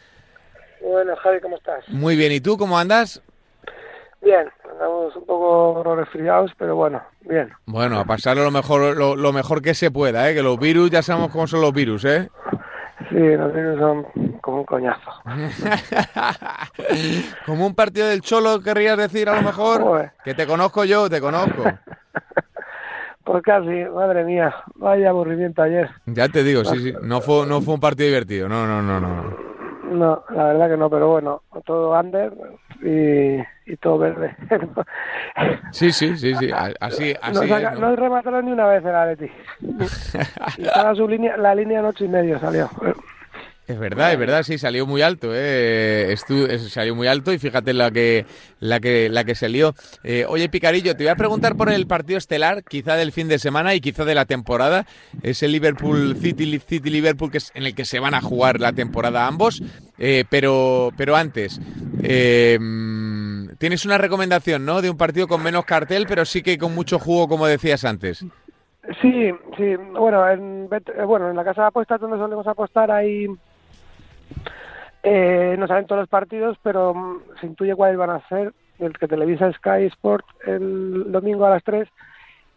[0.84, 1.90] Bueno, Javi, ¿cómo estás?
[1.90, 2.32] Muy bien.
[2.34, 3.20] ¿Y tú cómo andas?
[4.22, 7.52] Bien, andamos un poco resfriados, pero bueno, bien.
[7.66, 10.36] Bueno, a pasarlo lo mejor, lo, lo mejor que se pueda, ¿eh?
[10.36, 12.30] Que los virus, ya sabemos cómo son los virus, ¿eh?
[13.10, 15.12] Sí, los virus son como un coñazo.
[17.48, 19.82] como un partido del Cholo, querrías decir a lo mejor.
[19.82, 20.12] Joder.
[20.24, 21.64] Que te conozco yo, te conozco.
[23.24, 25.90] Pues casi, madre mía, vaya aburrimiento ayer.
[26.06, 26.94] Ya te digo, sí, sí.
[27.02, 28.48] No fue, no fue un partido divertido.
[28.48, 29.36] No, no, no, no.
[29.90, 32.32] No, la verdad que no, pero bueno, todo under
[32.84, 33.40] y,
[33.72, 34.36] y todo verde.
[35.72, 36.52] Sí, sí, sí, sí.
[36.80, 37.90] Así, así no, es, saca- ¿no?
[37.90, 39.32] no remataron ni una vez el Atleti.
[40.60, 42.70] Y estaba su línea, la línea en ocho y medio salió.
[43.68, 46.14] Es verdad, es verdad, sí, salió muy alto, eh.
[46.14, 48.26] Estu- salió muy alto y fíjate la que
[48.60, 49.74] la que la que se lió.
[50.04, 53.40] Eh, oye, Picarillo, te voy a preguntar por el partido estelar, quizá del fin de
[53.40, 54.86] semana y quizá de la temporada.
[55.24, 58.60] Es el Liverpool City City Liverpool que es en el que se van a jugar
[58.60, 59.64] la temporada ambos.
[59.98, 61.60] Eh, pero pero antes,
[62.04, 62.60] eh,
[63.58, 64.84] tienes una recomendación, ¿no?
[64.84, 68.24] De un partido con menos cartel, pero sí que con mucho jugo, como decías antes.
[69.02, 73.26] Sí, sí, bueno, en, eh, bueno, en la casa de apuestas donde solemos apostar ahí
[75.04, 78.54] eh, no saben todos los partidos, pero mm, se intuye cuáles van a ser.
[78.80, 81.88] El que televisa Sky Sport el domingo a las 3,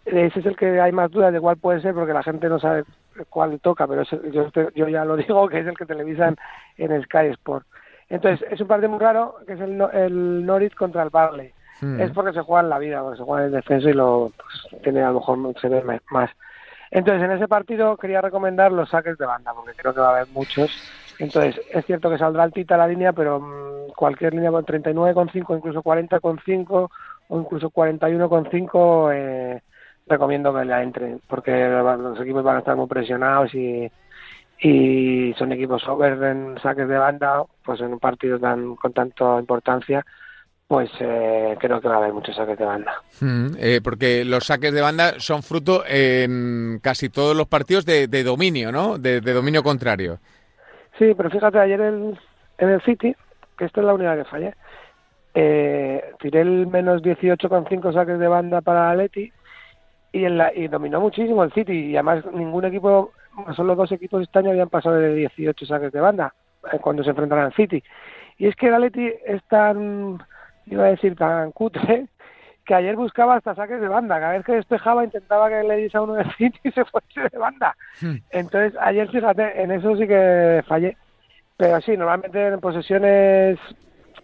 [0.07, 2.59] ese es el que hay más dudas de cuál puede ser, porque la gente no
[2.59, 2.85] sabe
[3.28, 6.37] cuál toca, pero yo, yo ya lo digo que es el que televisan
[6.76, 7.66] en Sky Sport.
[8.09, 11.52] Entonces, es un partido muy raro, que es el, el Norwich contra el Barley.
[11.81, 12.00] Mm.
[12.00, 14.33] Es porque se juega en la vida, porque se juega en el descenso y lo
[14.37, 16.31] pues, tiene a lo mejor se ve más.
[16.90, 20.16] Entonces, en ese partido quería recomendar los saques de banda, porque creo que va a
[20.16, 20.70] haber muchos.
[21.18, 25.83] Entonces, es cierto que saldrá altita la línea, pero mm, cualquier línea con 39,5, incluso
[25.83, 26.88] 40,5
[27.28, 29.62] o incluso 41,5, eh,
[30.07, 33.90] recomiendo que la entren, porque los equipos van a estar muy presionados y,
[34.61, 39.38] y son equipos over en saques de banda, pues en un partido tan con tanta
[39.38, 40.07] importancia,
[40.66, 43.02] pues eh, creo que va a haber muchos saques de banda.
[43.20, 48.07] Mm, eh, porque los saques de banda son fruto en casi todos los partidos de,
[48.07, 48.98] de dominio, ¿no?
[48.98, 50.20] De dominio contrario.
[50.99, 52.19] Sí, pero fíjate, ayer en
[52.59, 53.15] el City,
[53.57, 54.55] que esta es la única que fallé,
[55.35, 59.33] eh, tiré el menos 18,5 saques de banda para Atleti
[60.11, 63.13] y, en la, y dominó muchísimo el City y además ningún equipo,
[63.55, 66.35] solo dos equipos este año habían pasado de 18 saques de banda
[66.73, 67.83] eh, cuando se enfrentaron al City.
[68.37, 70.19] Y es que el Atleti es tan,
[70.67, 72.09] iba a decir, tan cutre
[72.68, 74.20] que ayer buscaba hasta saques de banda.
[74.20, 77.31] Cada vez que despejaba intentaba que le diese a uno del City y se fuese
[77.33, 77.74] de banda.
[78.31, 80.98] Entonces, ayer, fíjate, en eso sí que fallé.
[81.57, 83.59] Pero sí, normalmente en posesiones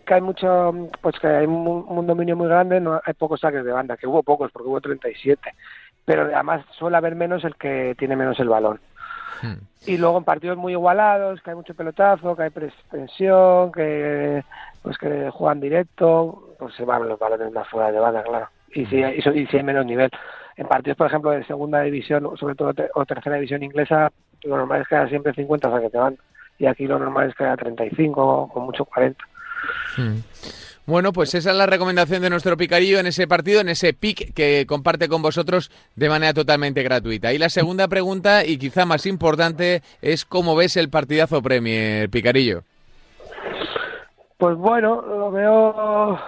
[0.04, 3.64] que hay mucho, pues que hay un, un dominio muy grande, no hay pocos saques
[3.64, 5.40] de banda, que hubo pocos, porque hubo 37.
[6.04, 8.78] Pero además suele haber menos el que tiene menos el balón.
[9.42, 9.54] Hmm.
[9.86, 14.42] Y luego en partidos muy igualados, que hay mucho pelotazo, que hay pres- presión, que
[14.82, 18.48] pues que juegan directo, pues se van los balones más fuera de banda, claro.
[18.74, 20.10] Y si, y, y si hay menos nivel.
[20.56, 24.10] En partidos, por ejemplo, de segunda división, sobre todo o tercera división inglesa,
[24.44, 26.16] lo normal es que haya siempre 50 o sea que te van.
[26.58, 29.24] Y aquí lo normal es que haya 35, con mucho 40.
[29.96, 30.16] Hmm.
[30.86, 34.34] Bueno, pues esa es la recomendación de nuestro picarillo en ese partido, en ese pick
[34.34, 37.32] que comparte con vosotros de manera totalmente gratuita.
[37.32, 42.64] Y la segunda pregunta, y quizá más importante, es cómo ves el partidazo Premier, picarillo.
[44.36, 46.20] Pues bueno, lo veo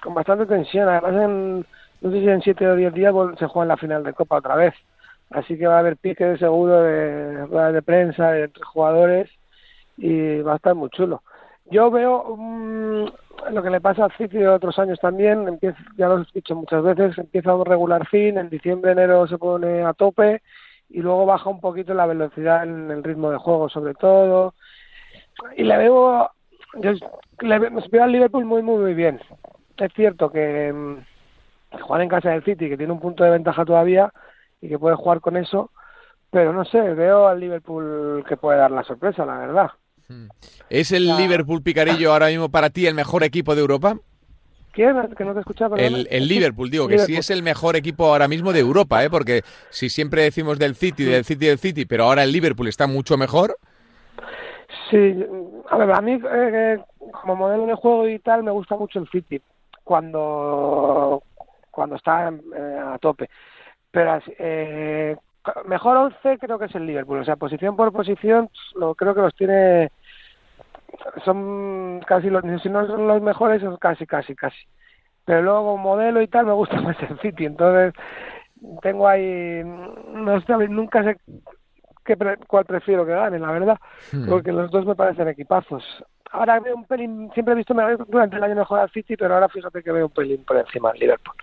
[0.00, 0.88] con bastante tensión.
[0.88, 1.66] Además, en,
[2.02, 4.36] no sé si en 7 o 10 días se juega en la final de Copa
[4.36, 4.74] otra vez.
[5.30, 9.28] Así que va a haber pique de seguro de de prensa entre jugadores
[9.96, 11.22] y va a estar muy chulo.
[11.66, 13.04] Yo veo mm,
[13.52, 15.58] lo que le pasa al City de otros años también,
[15.96, 19.82] ya lo he dicho muchas veces, empieza un regular fin, en diciembre, enero se pone
[19.82, 20.42] a tope
[20.90, 24.54] y luego baja un poquito la velocidad en el ritmo de juego sobre todo.
[25.56, 26.30] Y le veo,
[26.80, 26.92] yo
[27.40, 29.20] le veo al Liverpool muy, muy, muy bien.
[29.76, 33.30] Es cierto que, mm, que jugar en casa del City, que tiene un punto de
[33.30, 34.12] ventaja todavía
[34.60, 35.70] y que puede jugar con eso,
[36.30, 39.70] pero no sé, veo al Liverpool que puede dar la sorpresa, la verdad.
[40.70, 43.96] ¿Es el Liverpool Picarillo ahora mismo para ti el mejor equipo de Europa?
[44.72, 44.96] ¿Quién?
[45.16, 45.76] Que no te escuchaba.
[45.78, 49.10] El, el, Liverpool, digo, que sí es el mejor equipo ahora mismo de Europa, ¿eh?
[49.10, 52.88] porque si siempre decimos del City, del City, del City, pero ahora el Liverpool está
[52.88, 53.56] mucho mejor.
[54.90, 55.24] Sí,
[55.70, 56.78] a ver, a mí eh,
[57.12, 59.40] como modelo de juego y tal me gusta mucho el City
[59.84, 61.22] cuando
[61.70, 63.28] cuando está eh, a tope.
[63.90, 65.16] Pero eh,
[65.66, 69.20] mejor 11 creo que es el Liverpool, o sea, posición por posición lo creo que
[69.20, 69.90] los tiene
[71.24, 74.66] son casi los si no son los mejores son casi casi casi.
[75.24, 77.94] Pero luego modelo y tal me gusta más el City, entonces
[78.82, 81.16] tengo ahí no sé, nunca sé
[82.04, 83.78] qué cuál prefiero que gane, la verdad,
[84.12, 84.28] hmm.
[84.28, 85.84] porque los dos me parecen equipazos.
[86.30, 87.74] Ahora veo un pelín, siempre he visto
[88.08, 90.90] durante el año mejor al City, pero ahora fíjate que veo un pelín por encima
[90.90, 91.34] del Liverpool.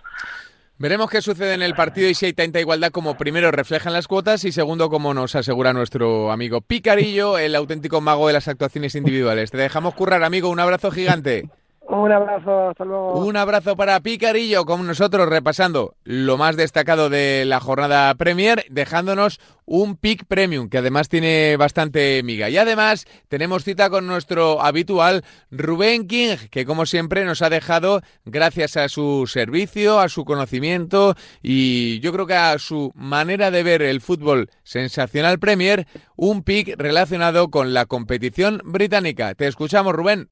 [0.82, 4.08] Veremos qué sucede en el partido y si hay tanta igualdad como primero reflejan las
[4.08, 8.96] cuotas y segundo como nos asegura nuestro amigo Picarillo, el auténtico mago de las actuaciones
[8.96, 9.52] individuales.
[9.52, 10.50] Te dejamos currar, amigo.
[10.50, 11.48] Un abrazo gigante.
[11.92, 12.72] Un abrazo.
[13.12, 19.40] Un abrazo para Picarillo, con nosotros repasando lo más destacado de la jornada Premier, dejándonos
[19.66, 22.48] un pick premium que además tiene bastante miga.
[22.48, 28.00] Y además tenemos cita con nuestro habitual Rubén King, que como siempre nos ha dejado,
[28.24, 33.64] gracias a su servicio, a su conocimiento y yo creo que a su manera de
[33.64, 39.34] ver el fútbol sensacional Premier, un pick relacionado con la competición británica.
[39.34, 40.30] Te escuchamos, Rubén.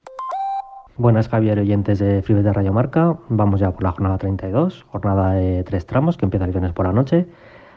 [1.00, 3.16] Buenas Javier, oyentes de Freebet de Radio Marca.
[3.30, 6.84] Vamos ya por la jornada 32, jornada de tres tramos que empieza el viernes por
[6.84, 7.26] la noche.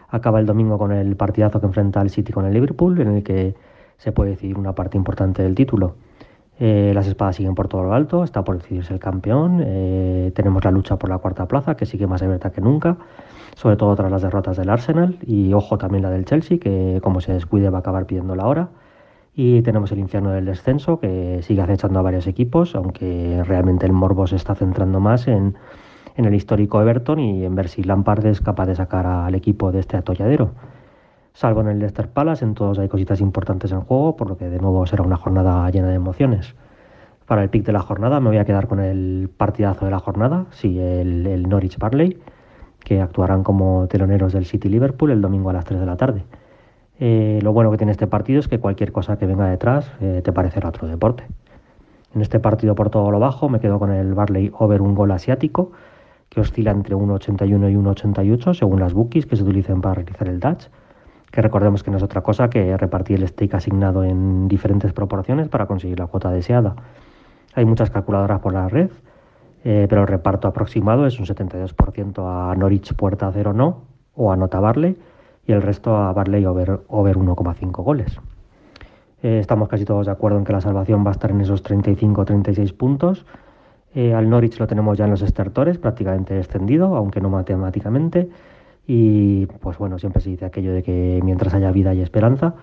[0.10, 3.24] Acaba el domingo con el partidazo que enfrenta el City con el Liverpool, en el
[3.24, 3.56] que
[3.96, 5.96] se puede decidir una parte importante del título.
[6.60, 9.64] Eh, las espadas siguen por todo lo alto, está por decidirse el campeón.
[9.66, 12.98] Eh, tenemos la lucha por la cuarta plaza, que sigue más abierta que nunca,
[13.56, 15.18] sobre todo tras las derrotas del Arsenal.
[15.26, 18.48] Y ojo también la del Chelsea, que como se descuide va a acabar pidiendo la
[18.48, 18.68] hora.
[19.36, 23.92] Y tenemos el infierno del descenso que sigue acechando a varios equipos, aunque realmente el
[23.92, 25.56] morbo se está centrando más en,
[26.16, 29.72] en el histórico Everton y en ver si Lampard es capaz de sacar al equipo
[29.72, 30.52] de este atolladero.
[31.34, 34.50] Salvo en el Leicester Palace, en todos hay cositas importantes en juego, por lo que
[34.50, 36.54] de nuevo será una jornada llena de emociones.
[37.26, 40.00] Para el pick de la jornada me voy a quedar con el partidazo de la
[40.00, 42.20] jornada, sí, el, el Norwich Barley,
[42.84, 46.24] que actuarán como teloneros del City Liverpool el domingo a las 3 de la tarde.
[47.06, 50.22] Eh, lo bueno que tiene este partido es que cualquier cosa que venga detrás eh,
[50.24, 51.26] te parecerá otro deporte.
[52.16, 55.12] En este partido por todo lo bajo me quedo con el Barley over un gol
[55.12, 55.74] asiático
[56.30, 60.40] que oscila entre 1,81 y 1,88 según las bookies que se utilicen para realizar el
[60.40, 60.68] Dutch,
[61.30, 65.50] que recordemos que no es otra cosa que repartir el stake asignado en diferentes proporciones
[65.50, 66.78] para conseguir la cuota deseada.
[67.54, 68.92] Hay muchas calculadoras por la red,
[69.66, 73.82] eh, pero el reparto aproximado es un 72% a Norwich puerta 0 no
[74.16, 74.96] o a nota Barley
[75.46, 78.20] y el resto a Barley over, over 1,5 goles.
[79.22, 81.64] Eh, estamos casi todos de acuerdo en que la salvación va a estar en esos
[81.64, 83.26] 35-36 puntos.
[83.96, 88.30] Eh, al Norwich lo tenemos ya en los estertores, prácticamente extendido, aunque no matemáticamente.
[88.86, 92.56] Y pues bueno, siempre se dice aquello de que mientras haya vida hay esperanza.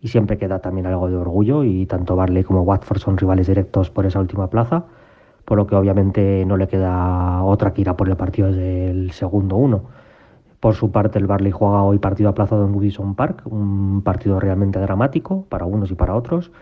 [0.00, 1.64] Y siempre queda también algo de orgullo.
[1.64, 4.84] Y tanto Barley como Watford son rivales directos por esa última plaza.
[5.44, 9.10] Por lo que obviamente no le queda otra que ir a por el partido del
[9.12, 9.82] segundo uno.
[10.64, 14.78] Por su parte, el Barley juega hoy partido aplazado en Goodison Park, un partido realmente
[14.78, 16.52] dramático para unos y para otros.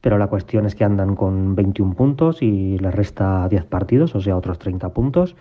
[0.00, 4.20] Pero la cuestión es que andan con 21 puntos y les resta 10 partidos, o
[4.20, 5.34] sea, otros 30 puntos,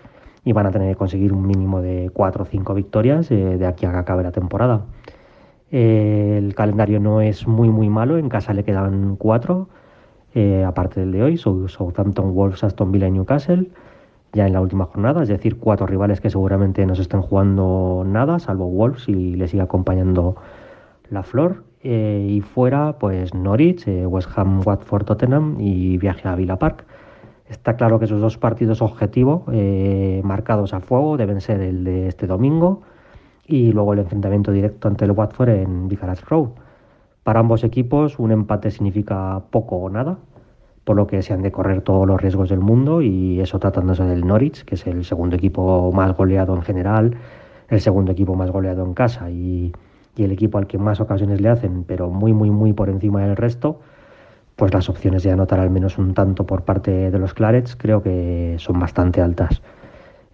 [0.43, 3.67] y van a tener que conseguir un mínimo de 4 o 5 victorias eh, de
[3.67, 4.85] aquí a que acabe la temporada.
[5.69, 9.69] el calendario no es muy, muy malo, en casa le quedan 4,
[10.33, 13.69] eh, aparte del de hoy, Southampton, Wolves, Aston Villa y Newcastle.
[14.33, 18.03] Ya en la última jornada, es decir, cuatro rivales que seguramente no se estén jugando
[18.05, 20.35] nada, salvo Wolves y le sigue acompañando
[21.09, 21.63] la Flor.
[21.83, 26.85] Eh, y fuera, pues Norwich, eh, West Ham, Watford, Tottenham y viaje a Villa Park.
[27.49, 32.07] Está claro que esos dos partidos objetivo eh, marcados a fuego deben ser el de
[32.07, 32.81] este domingo
[33.45, 36.49] y luego el enfrentamiento directo ante el Watford en Vicarage Road.
[37.23, 40.17] Para ambos equipos un empate significa poco o nada,
[40.83, 44.03] por lo que se han de correr todos los riesgos del mundo y eso tratándose
[44.03, 47.15] del Norwich, que es el segundo equipo más goleado en general,
[47.69, 49.73] el segundo equipo más goleado en casa y,
[50.17, 53.35] el equipo al que más ocasiones le hacen, pero muy, muy, muy por encima del
[53.35, 53.79] resto,
[54.55, 58.03] pues las opciones de anotar al menos un tanto por parte de los Clarets creo
[58.03, 59.63] que son bastante altas.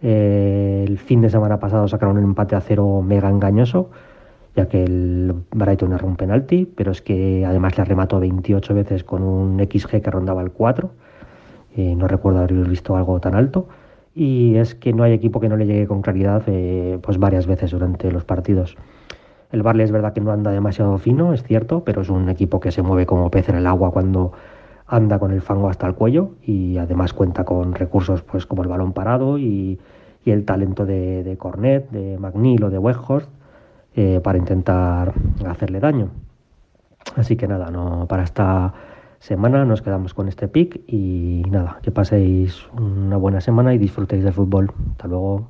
[0.01, 3.89] Eh, el fin de semana pasado sacaron un empate a cero mega engañoso,
[4.59, 9.05] ya que el Brighton erró un penalti, pero es que además le remató 28 veces
[9.05, 10.91] con un XG que rondaba el 4.
[11.77, 13.69] Eh, no recuerdo haber visto algo tan alto.
[14.13, 17.47] Y es que no hay equipo que no le llegue con claridad eh, pues varias
[17.47, 18.75] veces durante los partidos.
[19.53, 22.59] El Barley es verdad que no anda demasiado fino, es cierto, pero es un equipo
[22.59, 24.33] que se mueve como pez en el agua cuando
[24.87, 28.67] anda con el fango hasta el cuello y además cuenta con recursos pues como el
[28.67, 29.79] balón parado y,
[30.25, 33.31] el talento de, de, Cornet, de McNeil o de Weghorst
[33.99, 35.13] eh, para intentar
[35.45, 36.09] hacerle daño.
[37.17, 38.73] Así que nada, no para esta
[39.19, 44.23] semana nos quedamos con este pick y nada, que paséis una buena semana y disfrutéis
[44.23, 44.71] del fútbol.
[44.91, 45.49] Hasta luego.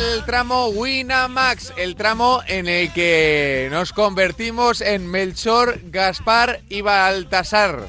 [0.00, 7.88] El tramo Winamax, el tramo en el que nos convertimos en Melchor, Gaspar y Baltasar.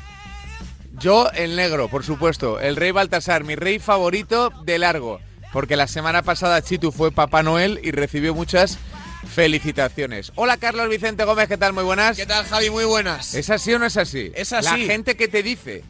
[0.99, 5.19] Yo el negro, por supuesto, el rey Baltasar, mi rey favorito de largo,
[5.53, 8.77] porque la semana pasada Chitu fue Papá Noel y recibió muchas
[9.33, 10.31] felicitaciones.
[10.35, 11.73] Hola Carlos Vicente Gómez, ¿qué tal?
[11.73, 12.17] Muy buenas.
[12.17, 12.69] ¿Qué tal Javi?
[12.69, 13.33] Muy buenas.
[13.35, 14.31] ¿Es así o no es así?
[14.35, 14.65] Es así.
[14.65, 15.83] La gente que te dice.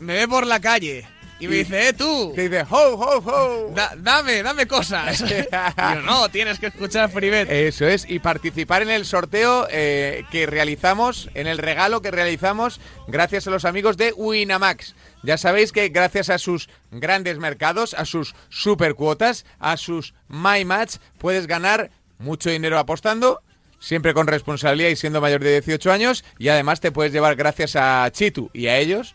[0.00, 1.06] Me ve por la calle.
[1.38, 2.32] Y me dice, eh, tú.
[2.34, 3.70] Te dice, ho, ho, ho.
[3.74, 5.20] Da, dame, dame cosas.
[5.22, 7.50] y yo, no, tienes que escuchar Freebet.
[7.50, 12.80] Eso es, y participar en el sorteo eh, que realizamos, en el regalo que realizamos,
[13.06, 14.94] gracias a los amigos de Winamax.
[15.22, 20.64] Ya sabéis que gracias a sus grandes mercados, a sus super cuotas, a sus My
[20.64, 23.42] Match, puedes ganar mucho dinero apostando.
[23.78, 26.24] Siempre con responsabilidad y siendo mayor de 18 años.
[26.38, 29.14] Y además te puedes llevar, gracias a Chitu y a ellos,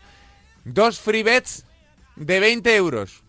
[0.64, 1.64] dos free bets
[2.16, 3.22] de 20 euros.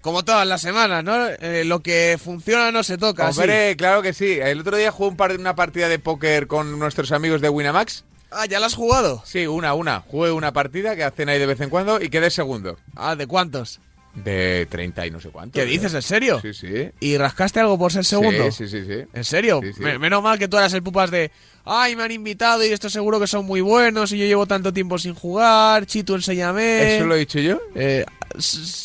[0.00, 1.28] Como todas las semanas, ¿no?
[1.28, 3.30] Eh, lo que funciona no se toca.
[3.30, 4.38] Hombre, claro que sí.
[4.38, 8.04] El otro día jugué un par, una partida de póker con nuestros amigos de Winamax.
[8.30, 9.22] Ah, ¿ya la has jugado?
[9.24, 10.00] Sí, una, una.
[10.00, 12.76] Jugué una partida que hacen ahí de vez en cuando y quedé segundo.
[12.96, 13.80] Ah, ¿de cuántos?
[14.14, 15.58] De 30 y no sé cuánto.
[15.58, 15.92] ¿Qué dices?
[15.92, 16.40] ¿En serio?
[16.40, 16.90] Sí, sí.
[17.00, 18.50] ¿Y rascaste algo por ser segundo?
[18.52, 18.86] Sí, sí, sí.
[18.86, 19.04] sí.
[19.12, 19.60] ¿En serio?
[19.62, 19.82] Sí, sí.
[19.82, 21.30] Menos mal que tú eras el pupas de
[21.64, 24.72] ay, me han invitado y esto seguro que son muy buenos y yo llevo tanto
[24.72, 26.96] tiempo sin jugar, Chitu, enséñame.
[26.96, 27.60] ¿Eso lo he dicho yo?
[27.74, 28.04] Eh,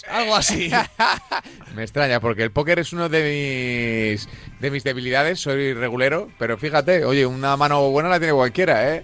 [0.09, 0.71] algo así.
[1.75, 6.57] me extraña, porque el póker es uno de mis, de mis debilidades, soy regulero, pero
[6.57, 9.03] fíjate, oye, una mano buena la tiene cualquiera, ¿eh?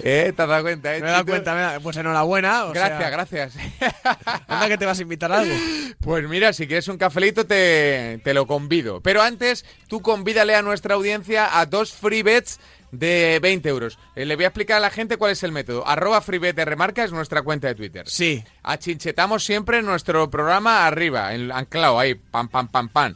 [0.00, 0.32] ¿Eh?
[0.34, 1.00] ¿Te has dado cuenta, eh?
[1.00, 1.80] Me he dado cuenta, me da...
[1.80, 2.66] pues enhorabuena.
[2.66, 3.10] O gracias, sea...
[3.10, 3.54] gracias.
[4.48, 5.54] Anda que te vas a invitar a algo.
[6.00, 9.00] Pues mira, si quieres un cafelito te, te lo convido.
[9.00, 12.60] Pero antes, tú convídale a nuestra audiencia a dos free bets
[12.90, 13.98] de 20 euros.
[14.14, 15.86] Eh, le voy a explicar a la gente cuál es el método.
[15.86, 18.08] Arroba freebet remarca es nuestra cuenta de Twitter.
[18.08, 18.42] Sí.
[18.62, 23.14] Achinchetamos siempre nuestro programa arriba, en anclado ahí, pam, pam, pam, pam.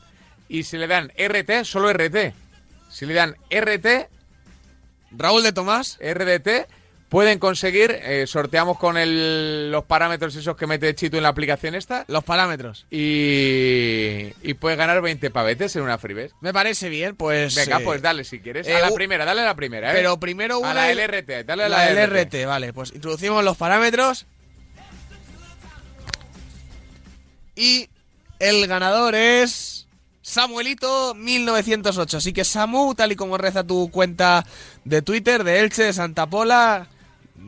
[0.49, 2.35] Y si le dan RT, solo RT.
[2.91, 4.09] Si le dan RT...
[5.17, 5.99] Raúl de Tomás.
[6.01, 6.69] RDT
[7.09, 11.75] pueden conseguir, eh, sorteamos con el, los parámetros esos que mete Chito en la aplicación
[11.75, 12.07] esta.
[12.09, 12.87] Los parámetros.
[12.91, 16.33] Y, y puedes ganar 20 pavetes en una freebet.
[16.41, 17.55] Me parece bien, pues...
[17.55, 18.67] Venga, eh, pues dale si quieres.
[18.67, 19.95] eh, a la primera, dale a la primera, ¿eh?
[19.95, 20.71] Pero primero una...
[20.71, 22.73] A la LRT, dale a la la, LRT, vale.
[22.73, 24.25] Pues introducimos los parámetros.
[27.55, 27.91] Y
[28.39, 29.87] el ganador es...
[30.25, 32.17] Samuelito 1908.
[32.17, 34.47] Así que Samu, tal y como reza tu cuenta
[34.85, 36.89] de Twitter, de Elche, de Santa Pola...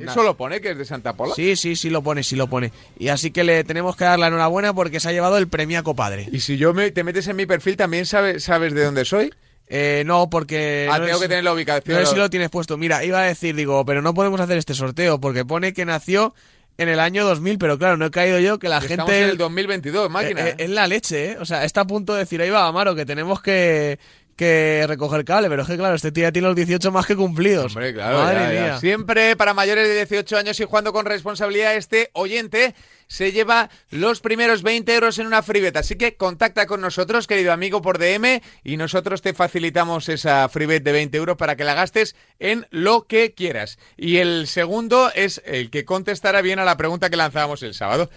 [0.01, 1.35] ¿Eso lo pone que es de Santa Pola?
[1.37, 2.73] Sí, sí, sí lo pone, sí lo pone.
[2.99, 5.95] Y así que le tenemos que dar la enhorabuena porque se ha llevado el premiaco
[5.95, 6.29] padre.
[6.33, 9.33] Y si yo me, te metes en mi perfil, ¿también sabe- sabes de dónde soy?
[9.69, 10.89] Eh, no, porque...
[10.91, 11.97] ah, no tengo es- que tener la ubicación.
[11.97, 12.77] No sé si lo tienes puesto.
[12.77, 16.35] Mira, iba a decir, digo, pero no podemos hacer este sorteo porque pone que nació
[16.77, 19.23] en el año 2000, pero claro, no he caído yo que la Estamos gente...
[19.23, 20.41] en el 2022, máquina.
[20.41, 21.37] Eh, eh, es la leche, ¿eh?
[21.39, 24.01] O sea, está a punto de decir, ahí va, Amaro, que tenemos que,
[24.37, 27.17] que recoger cable, pero es que claro, este tío ya tiene los 18 más que
[27.17, 27.75] cumplidos.
[27.75, 28.61] Hombre, claro, Madre ya, ya.
[28.61, 28.81] mía.
[28.81, 32.75] Siempre para mayores de 18 años y jugando con responsabilidad, este oyente
[33.07, 35.77] se lleva los primeros 20 euros en una freebet.
[35.77, 40.83] Así que contacta con nosotros, querido amigo, por DM y nosotros te facilitamos esa freebet
[40.83, 43.79] de 20 euros para que la gastes en lo que quieras.
[43.97, 48.11] Y el segundo es el que contestará bien a la pregunta que lanzábamos el sábado,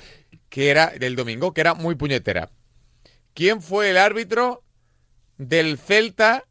[0.49, 2.49] que era del domingo, que era muy puñetera.
[3.33, 4.63] ¿Quién fue el árbitro
[5.37, 6.43] del Celta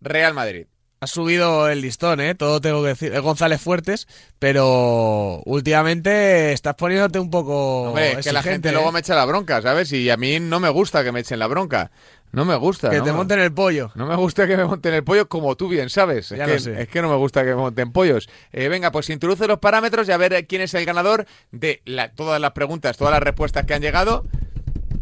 [0.00, 0.66] Real Madrid?
[1.02, 2.34] Ha subido el listón, ¿eh?
[2.34, 3.14] Todo tengo que decir.
[3.14, 4.06] Es González Fuertes,
[4.38, 7.84] pero últimamente estás poniéndote un poco.
[7.88, 8.72] Hombre, que la gente ¿eh?
[8.72, 9.90] luego me echa la bronca, ¿sabes?
[9.92, 11.90] Y a mí no me gusta que me echen la bronca.
[12.32, 12.90] No me gusta.
[12.90, 13.92] Que no te me- monten el pollo.
[13.94, 16.30] No me gusta que me monten el pollo como tú bien sabes.
[16.32, 16.82] Es, Ya que, lo sé.
[16.82, 18.28] es que no me gusta que me monten pollos.
[18.52, 21.80] Eh, venga, pues introduce los parámetros y a ver eh, quién es el ganador de
[21.86, 24.26] la- todas las preguntas, todas las respuestas que han llegado.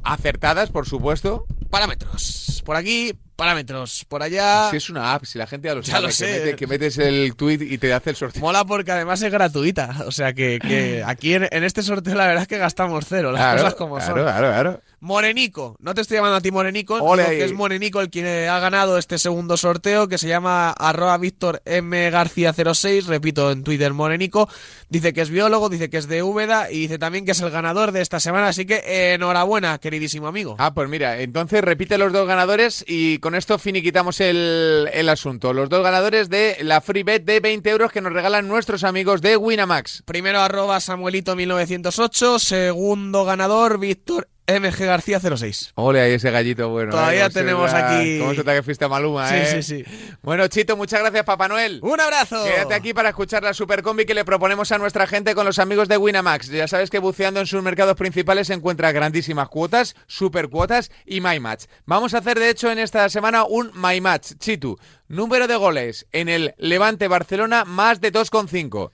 [0.05, 1.45] Acertadas, por supuesto.
[1.71, 2.63] Parámetros.
[2.65, 4.05] Por aquí, parámetros.
[4.09, 4.69] Por allá.
[4.71, 6.67] Si es una app, si la gente ya lo Ya sabe, lo que, mete- que
[6.67, 8.41] metes el tweet y te hace el sorteo.
[8.41, 10.05] Mola porque además es gratuita.
[10.07, 13.33] O sea que, que aquí en, en este sorteo la verdad es que gastamos cero.
[13.33, 14.23] Las Claro, cosas como claro, son.
[14.25, 14.81] claro, claro.
[15.01, 18.99] Morenico, no te estoy llamando a ti Morenico, que es Morenico el quien ha ganado
[18.99, 22.11] este segundo sorteo que se llama arroba Víctor M.
[22.11, 24.49] García 06, repito en Twitter Morenico,
[24.89, 27.51] dice que es biólogo, dice que es de Úbeda y dice también que es el
[27.51, 30.57] ganador de esta semana, así que eh, enhorabuena queridísimo amigo.
[30.59, 35.53] Ah, pues mira, entonces repite los dos ganadores y con esto finiquitamos el, el asunto.
[35.53, 39.23] Los dos ganadores de la free bet de 20 euros que nos regalan nuestros amigos
[39.23, 40.03] de Winamax.
[40.05, 45.73] Primero arroba Samuelito 1908, segundo ganador Víctor MG García 06.
[45.75, 46.91] Ole, ahí ese gallito bueno.
[46.93, 47.23] Todavía ¿eh?
[47.25, 49.63] ¿Cómo se tenemos aquí- ¿Cómo se que fuiste a Maluma, Sí, eh?
[49.63, 50.17] sí, sí.
[50.23, 51.81] Bueno, Chito, muchas gracias, Papá Noel.
[51.83, 52.43] Un abrazo.
[52.45, 55.89] Quédate aquí para escuchar la supercombi que le proponemos a nuestra gente con los amigos
[55.89, 56.49] de Winamax.
[56.49, 61.39] Ya sabes que buceando en sus mercados principales se encuentra grandísimas cuotas, supercuotas y My
[61.41, 61.65] Match.
[61.85, 64.33] Vamos a hacer, de hecho, en esta semana un My Match.
[64.39, 64.79] Chitu,
[65.09, 68.93] número de goles en el Levante Barcelona, más de 2,5.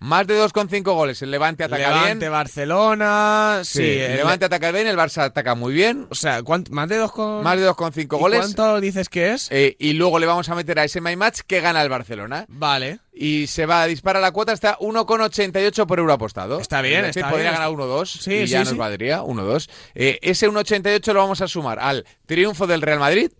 [0.00, 1.22] Más de 2,5 goles.
[1.22, 2.30] El Levante ataca Levante, bien.
[2.32, 3.78] Barcelona, sí.
[3.78, 6.06] Sí, el- Levante ataca bien, el Barça ataca muy bien.
[6.10, 7.42] O sea, ¿cuánto- más de dos con...
[7.42, 8.38] Más de 2,5 ¿Y goles.
[8.40, 9.48] ¿Cuánto dices que es?
[9.50, 12.44] Eh, y luego le vamos a meter a ese My Match que gana el Barcelona.
[12.48, 12.98] Vale.
[13.14, 16.60] Y se va a disparar la cuota hasta 1,88 por euro apostado.
[16.60, 17.60] Está bien, Es decir, está podría bien.
[17.62, 19.70] ganar 1-2 Sí, y sí, ya nos valdría 1-2.
[19.94, 23.30] Eh, ese 1,88 lo vamos a sumar al triunfo del Real Madrid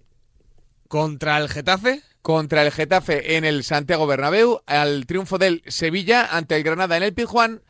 [0.89, 2.03] Contra el Getafe.
[2.25, 7.03] Contra el Getafe en el Santiago Bernabéu, al triunfo del Sevilla ante el Granada en
[7.03, 7.61] el Pizjuán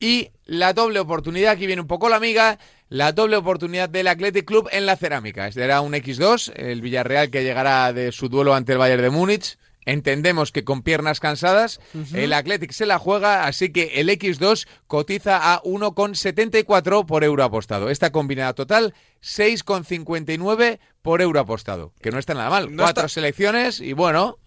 [0.00, 2.58] y la doble oportunidad, aquí viene un poco la amiga,
[2.88, 5.52] la doble oportunidad del Athletic Club en la cerámica.
[5.52, 9.58] Será un X2, el Villarreal que llegará de su duelo ante el Bayern de Múnich.
[9.86, 11.80] Entendemos que con piernas cansadas,
[12.12, 17.88] el Athletic se la juega, así que el X2 cotiza a 1,74 por euro apostado.
[17.90, 22.70] Esta combinada total, 6,59 por euro apostado, que no está nada mal.
[22.74, 24.38] No Cuatro está- selecciones y bueno,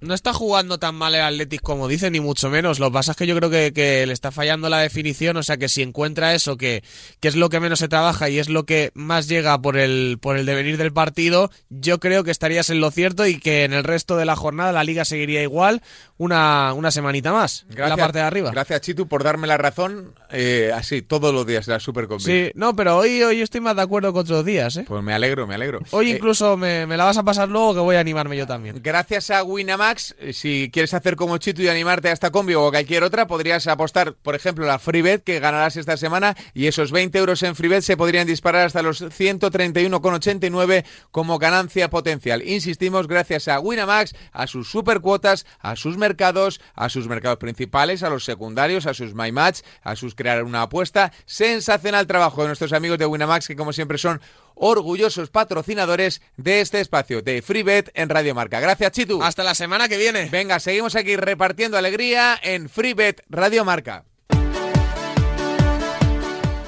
[0.00, 2.78] No está jugando tan mal el Athletic como dice, ni mucho menos.
[2.78, 5.36] Lo que pasa es que yo creo que, que le está fallando la definición.
[5.38, 6.84] O sea que si encuentra eso, que,
[7.18, 10.18] que es lo que menos se trabaja y es lo que más llega por el,
[10.20, 13.72] por el devenir del partido, yo creo que estarías en lo cierto y que en
[13.72, 15.82] el resto de la jornada la liga seguiría igual
[16.18, 17.64] una, una semanita más.
[17.70, 18.50] en la parte de arriba.
[18.50, 22.22] Gracias, Chitu, por darme la razón eh, así todos los días la Supercombi.
[22.22, 24.84] Sí, no, pero hoy, hoy estoy más de acuerdo que otros días, ¿eh?
[24.86, 25.80] Pues me alegro, me alegro.
[25.90, 28.46] Hoy Eh, incluso me, me la vas a pasar luego que voy a animarme yo
[28.46, 28.80] también.
[28.82, 32.70] Gracias a Winamax, eh, si quieres hacer como Chitu y animarte a esta combi o
[32.70, 37.18] cualquier otra, podrías apostar, por ejemplo, la Freebet que ganarás esta semana y esos 20
[37.18, 42.42] euros en Freebet se podrían disparar hasta los 131,89 como ganancia potencial.
[42.42, 48.10] Insistimos, gracias a Winamax, a sus supercuotas, a sus mercados, a sus mercados principales, a
[48.10, 51.12] los secundarios, a sus My Match, a sus crear una apuesta.
[51.24, 54.20] Sensacional trabajo de nuestros amigos de Winamax que como siempre son
[54.56, 58.58] orgullosos patrocinadores de este espacio de Freebet en Radio Marca.
[58.58, 59.22] Gracias, Chitu.
[59.22, 60.28] Hasta la semana que viene.
[60.30, 64.04] Venga, seguimos aquí repartiendo alegría en Freebet Radio Marca.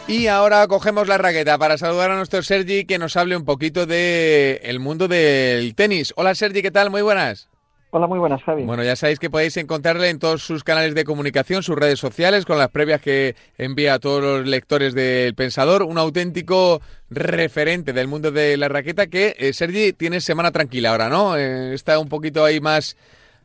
[0.06, 3.84] Y ahora cogemos la raqueta para saludar a nuestro Sergi que nos hable un poquito
[3.84, 6.14] de el mundo del tenis.
[6.16, 6.88] Hola Sergi, ¿qué tal?
[6.90, 7.48] Muy buenas.
[7.90, 8.64] Hola, muy buenas, Javi.
[8.64, 12.44] Bueno, ya sabéis que podéis encontrarle en todos sus canales de comunicación, sus redes sociales,
[12.44, 18.06] con las previas que envía a todos los lectores del Pensador, un auténtico referente del
[18.06, 21.34] mundo de la raqueta que, eh, Sergi, tiene semana tranquila ahora, ¿no?
[21.36, 22.94] Eh, está un poquito ahí más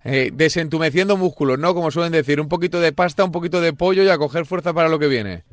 [0.04, 1.74] eh, desentumeciendo músculos, ¿no?
[1.74, 4.74] Como suelen decir, un poquito de pasta, un poquito de pollo y a coger fuerza
[4.74, 5.44] para lo que viene.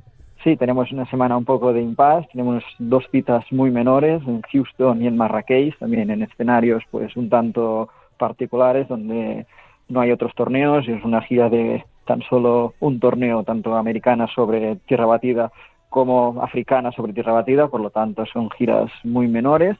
[0.42, 5.00] Sí, tenemos una semana un poco de impasse, tenemos dos citas muy menores en Houston
[5.00, 7.88] y en Marrakech, también en escenarios pues un tanto
[8.20, 9.46] particulares donde
[9.88, 14.28] no hay otros torneos y es una gira de tan solo un torneo, tanto americana
[14.32, 15.50] sobre tierra batida
[15.88, 19.76] como africana sobre tierra batida, por lo tanto son giras muy menores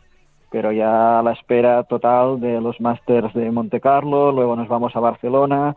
[0.51, 4.95] pero ya a la espera total de los Masters de Monte Carlo, luego nos vamos
[4.97, 5.77] a Barcelona,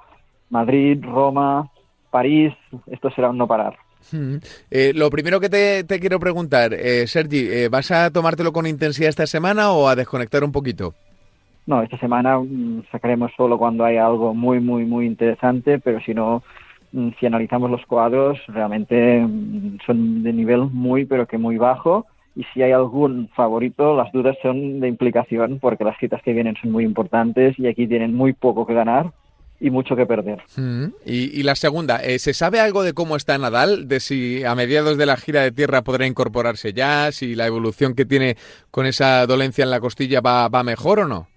[0.49, 1.69] Madrid, Roma,
[2.09, 2.53] París,
[2.87, 3.77] esto será un no parar.
[4.11, 4.37] Hmm.
[4.69, 9.09] Eh, lo primero que te, quiero preguntar, eh, Sergi, eh, ¿vas a tomártelo con intensidad
[9.09, 10.93] esta semana o a desconectar un poquito?
[11.65, 16.13] No, esta semana mm, sacaremos solo cuando hay algo muy, muy, muy interesante, pero si
[16.13, 16.43] no,
[16.91, 22.05] mm, si analizamos los cuadros, realmente mm, son de nivel muy, pero que muy bajo.
[22.35, 26.55] Y si hay algún favorito, las dudas son de implicación, porque las citas que vienen
[26.61, 29.11] son muy importantes y aquí tienen muy poco que ganar
[29.59, 30.41] y mucho que perder.
[31.05, 33.87] Y, y, la segunda, eh, ¿se sabe algo de cómo está Nadal?
[33.87, 37.93] De si a mediados de la gira de tierra podrá incorporarse ya, si la evolución
[37.93, 38.35] que tiene
[38.71, 41.27] con esa dolencia en la costilla va, va mejor o no?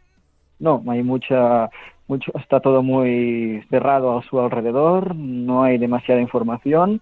[0.59, 1.71] No, hay mucha,
[2.09, 7.01] mucho, está todo muy cerrado a su alrededor, no hay demasiada información.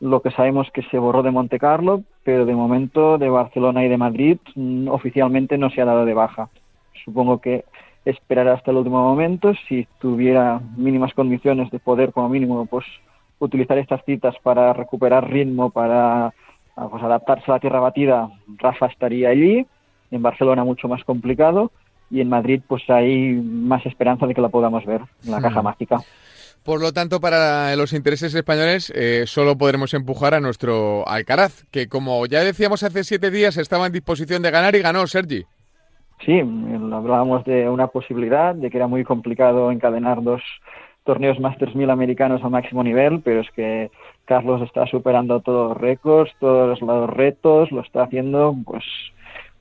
[0.00, 3.84] Lo que sabemos es que se borró de Monte Carlo, pero de momento de Barcelona
[3.84, 6.48] y de Madrid mm, oficialmente no se ha dado de baja.
[7.04, 7.64] Supongo que
[8.04, 9.52] esperará hasta el último momento.
[9.68, 12.84] Si tuviera mínimas condiciones de poder, como mínimo, pues
[13.40, 16.32] utilizar estas citas para recuperar ritmo, para
[16.74, 19.66] pues, adaptarse a la tierra batida, Rafa estaría allí.
[20.10, 21.70] En Barcelona mucho más complicado
[22.10, 25.62] y en Madrid pues hay más esperanza de que la podamos ver en la caja
[25.62, 26.00] mágica.
[26.64, 31.88] Por lo tanto, para los intereses españoles, eh, solo podremos empujar a nuestro Alcaraz, que
[31.88, 35.44] como ya decíamos hace siete días, estaba en disposición de ganar y ganó, Sergi.
[36.26, 40.42] Sí, hablábamos de una posibilidad, de que era muy complicado encadenar dos
[41.04, 43.90] torneos Masters 1000 americanos al máximo nivel, pero es que
[44.26, 48.84] Carlos está superando todos los récords, todos los retos, lo está haciendo pues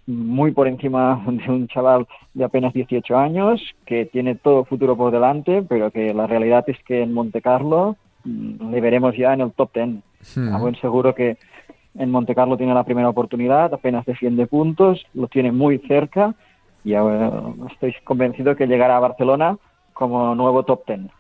[0.08, 5.12] muy por encima de un chaval de apenas 18 años que tiene todo futuro por
[5.12, 9.42] delante, pero que la realidad es que en Monte Carlo mm, le veremos ya en
[9.42, 9.90] el top 10.
[10.36, 10.56] Hmm.
[10.56, 11.38] A buen seguro que
[11.96, 16.36] en Monte Carlo tiene la primera oportunidad, apenas defiende puntos, lo tiene muy cerca
[16.84, 19.58] y estoy convencido que llegará a Barcelona
[19.94, 21.17] como nuevo top 10.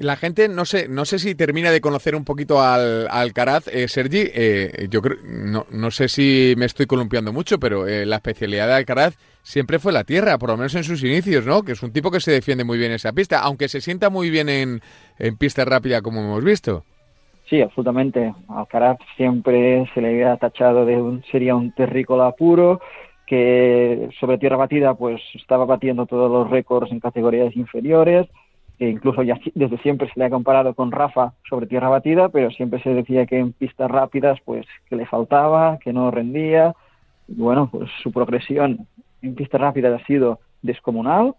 [0.00, 3.66] La gente no sé, no sé si termina de conocer un poquito al, al Caraz.
[3.66, 8.06] Eh, Sergi, eh, yo creo, no, no, sé si me estoy columpiando mucho, pero eh,
[8.06, 11.62] la especialidad de Alcaraz siempre fue la tierra, por lo menos en sus inicios, ¿no?
[11.62, 14.08] Que es un tipo que se defiende muy bien en esa pista, aunque se sienta
[14.08, 14.80] muy bien en,
[15.18, 16.84] en pista rápida, como hemos visto.
[17.48, 18.32] Sí, absolutamente.
[18.48, 22.80] Alcaraz siempre se le había tachado de un, sería un terrícola puro,
[23.26, 28.28] que sobre tierra batida pues estaba batiendo todos los récords en categorías inferiores
[28.78, 32.50] que incluso ya desde siempre se le ha comparado con Rafa sobre tierra batida, pero
[32.50, 36.74] siempre se decía que en pistas rápidas pues que le faltaba, que no rendía.
[37.26, 38.86] Bueno, pues su progresión
[39.20, 41.34] en pistas rápidas ha sido descomunal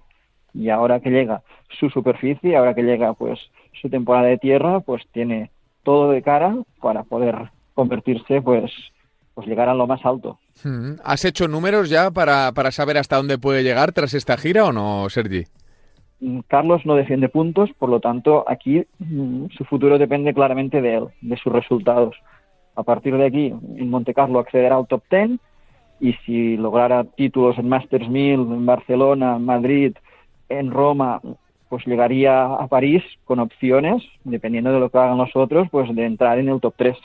[0.53, 1.41] y ahora que llega
[1.79, 3.39] su superficie, ahora que llega pues
[3.81, 5.49] su temporada de tierra, pues tiene
[5.83, 8.71] todo de cara para poder convertirse pues
[9.33, 10.37] pues llegar a lo más alto.
[10.61, 10.95] Hmm.
[11.05, 14.73] ¿Has hecho números ya para, para saber hasta dónde puede llegar tras esta gira o
[14.73, 15.45] no, Sergi?
[16.21, 20.95] Mm, Carlos no defiende puntos, por lo tanto, aquí mm, su futuro depende claramente de
[20.95, 22.15] él, de sus resultados.
[22.75, 25.39] A partir de aquí, en Monte Carlo accederá al top 10
[25.99, 29.97] y si lograra títulos en Masters 1000, en Barcelona, en Madrid,
[30.47, 31.21] en Roma,
[31.69, 36.05] pues llegaría a París con opciones, dependiendo de lo que hagan los otros, pues de
[36.05, 36.97] entrar en el top 3.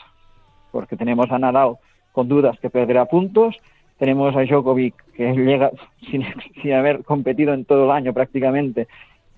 [0.72, 1.76] Porque tenemos a Nadal
[2.12, 3.56] con dudas que perderá puntos,
[3.98, 5.70] tenemos a Djokovic que llega
[6.10, 6.24] sin,
[6.62, 8.88] sin haber competido en todo el año prácticamente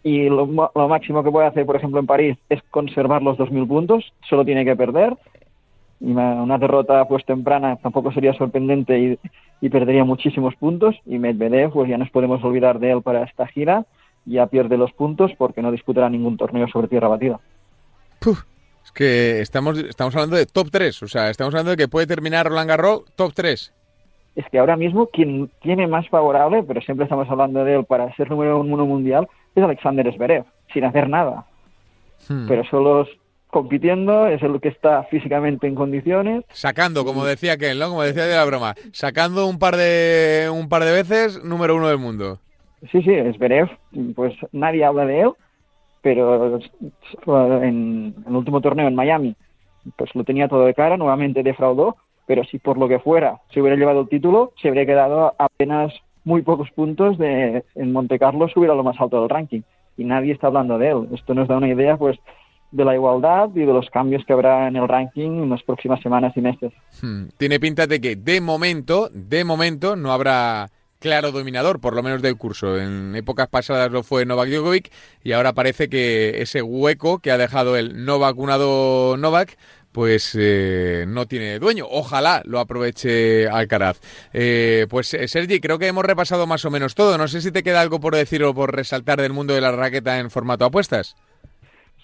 [0.07, 3.67] y lo, lo, máximo que puede hacer, por ejemplo, en París es conservar los 2.000
[3.67, 5.17] puntos, solo tiene que perder.
[5.99, 9.19] Y una derrota pues temprana tampoco sería sorprendente
[9.61, 10.95] y, perdería muchísimos puntos.
[11.07, 13.85] Y Medvedev, pues ya nos podemos olvidar de él para esta gira,
[14.27, 17.41] ya pierde los puntos porque no disputará ningún torneo sobre tierra batida.
[18.85, 22.07] Es que estamos, estamos hablando de top 3, o sea, estamos hablando de que puede
[22.07, 23.73] terminar Roland Garros top 3
[24.37, 28.15] es que ahora mismo quien tiene más favorable, pero siempre estamos hablando de él para
[28.15, 31.47] ser número uno mundial, es Alexander Zverev, sin hacer nada.
[32.29, 32.47] Hmm.
[32.47, 33.07] Pero solo
[33.49, 36.45] compitiendo, es el que está físicamente en condiciones.
[36.51, 37.89] Sacando, como decía aquel, ¿no?
[37.89, 41.89] Como decía de la broma, sacando un par de un par de veces número uno
[41.89, 42.39] del mundo.
[42.93, 43.71] Sí, sí, Zverev,
[44.15, 45.31] pues nadie habla de él,
[46.03, 46.61] pero
[47.63, 49.35] en el último torneo en Miami,
[49.97, 51.97] pues lo tenía todo de cara, nuevamente defraudó,
[52.27, 55.93] pero si por lo que fuera se hubiera llevado el título, se habría quedado apenas
[56.25, 59.63] muy pocos puntos de en Monte Carlo hubiera lo más alto del ranking
[59.97, 61.09] y nadie está hablando de él.
[61.13, 62.19] Esto nos da una idea pues
[62.73, 66.01] de la igualdad y de los cambios que habrá en el ranking en las próximas
[66.03, 66.73] semanas y meses.
[67.01, 67.29] Hmm.
[67.39, 70.69] Tiene pinta de que de momento, de momento no habrá
[70.99, 72.79] claro dominador, por lo menos del curso.
[72.79, 74.91] En épocas pasadas lo fue Novak Djokovic
[75.23, 79.57] y ahora parece que ese hueco que ha dejado el no vacunado Novak
[79.97, 81.87] pues eh, no tiene dueño.
[81.91, 83.99] Ojalá lo aproveche Alcaraz.
[84.35, 87.17] Eh, pues eh, Sergi, creo que hemos repasado más o menos todo.
[87.17, 89.73] No sé si te queda algo por decir o por resaltar del mundo de la
[89.73, 91.17] raqueta en formato apuestas.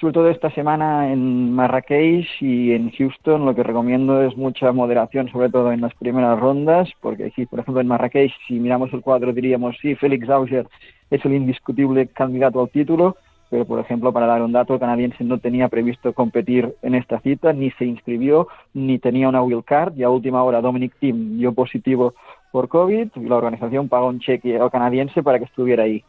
[0.00, 5.30] Sobre todo esta semana en Marrakech y en Houston, lo que recomiendo es mucha moderación,
[5.30, 9.02] sobre todo en las primeras rondas, porque aquí, por ejemplo, en Marrakech, si miramos el
[9.02, 10.66] cuadro, diríamos sí, Félix Auger
[11.10, 13.18] es el indiscutible candidato al título,
[13.52, 17.20] pero por ejemplo, para dar un dato, el canadiense no tenía previsto competir en esta
[17.20, 21.36] cita, ni se inscribió, ni tenía una wild card, y a última hora Dominic Thiem
[21.36, 22.14] dio positivo
[22.50, 26.02] por COVID, y la organización pagó un cheque al canadiense para que estuviera ahí.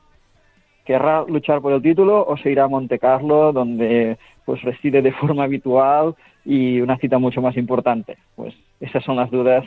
[0.85, 5.11] ¿Querrá luchar por el título o se irá a Monte Carlo, donde pues reside de
[5.11, 6.15] forma habitual
[6.45, 8.17] y una cita mucho más importante?
[8.37, 9.65] Pues esas son las dudas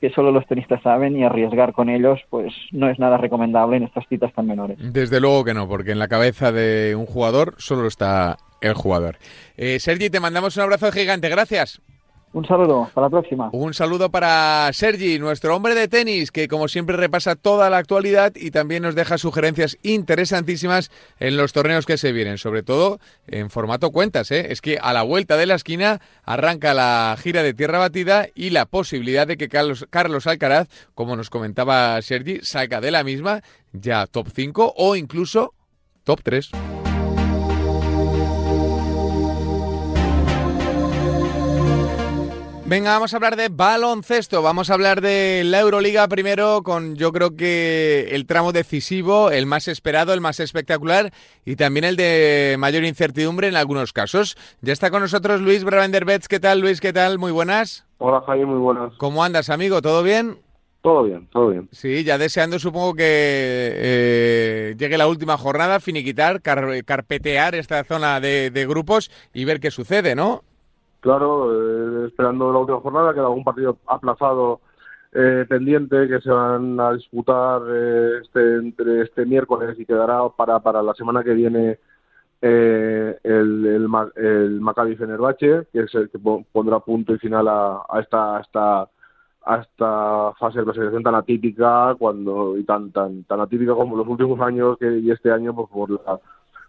[0.00, 3.84] que solo los tenistas saben y arriesgar con ellos pues no es nada recomendable en
[3.84, 4.78] estas citas tan menores.
[4.80, 9.16] Desde luego que no, porque en la cabeza de un jugador solo está el jugador.
[9.56, 11.80] Eh, Sergi, te mandamos un abrazo gigante, gracias.
[12.32, 13.48] Un saludo, hasta la próxima.
[13.52, 18.32] Un saludo para Sergi, nuestro hombre de tenis, que como siempre repasa toda la actualidad
[18.36, 23.48] y también nos deja sugerencias interesantísimas en los torneos que se vienen, sobre todo en
[23.48, 24.30] formato cuentas.
[24.30, 24.52] ¿eh?
[24.52, 28.50] Es que a la vuelta de la esquina arranca la gira de tierra batida y
[28.50, 33.40] la posibilidad de que Carlos, Carlos Alcaraz, como nos comentaba Sergi, salga de la misma
[33.72, 35.54] ya top 5 o incluso
[36.04, 36.50] top 3.
[42.68, 44.42] Venga, vamos a hablar de baloncesto.
[44.42, 49.46] Vamos a hablar de la Euroliga primero con yo creo que el tramo decisivo, el
[49.46, 51.10] más esperado, el más espectacular
[51.46, 54.36] y también el de mayor incertidumbre en algunos casos.
[54.60, 56.28] Ya está con nosotros Luis Bravenderbets.
[56.28, 56.82] ¿Qué tal, Luis?
[56.82, 57.18] ¿Qué tal?
[57.18, 57.86] Muy buenas.
[57.96, 58.44] Hola, Jaime.
[58.44, 58.92] Muy buenas.
[58.98, 59.80] ¿Cómo andas, amigo?
[59.80, 60.36] ¿Todo bien?
[60.82, 61.70] Todo bien, todo bien.
[61.72, 68.20] Sí, ya deseando supongo que eh, llegue la última jornada, finiquitar, car carpetear esta zona
[68.20, 70.44] de, de grupos y ver qué sucede, ¿no?
[71.00, 74.60] Claro, eh, esperando la última jornada, queda algún partido aplazado
[75.12, 80.58] eh, pendiente que se van a disputar eh, este, entre este miércoles y quedará para,
[80.60, 81.78] para la semana que viene
[82.42, 87.82] eh, el, el, el Maccabi Fenerbahce, que es el que pondrá punto y final a,
[87.88, 88.88] a esta, a esta
[89.48, 94.06] a esta fase de clasificación tan atípica cuando y tan tan tan atípica como los
[94.06, 96.20] últimos años que, y este año pues por la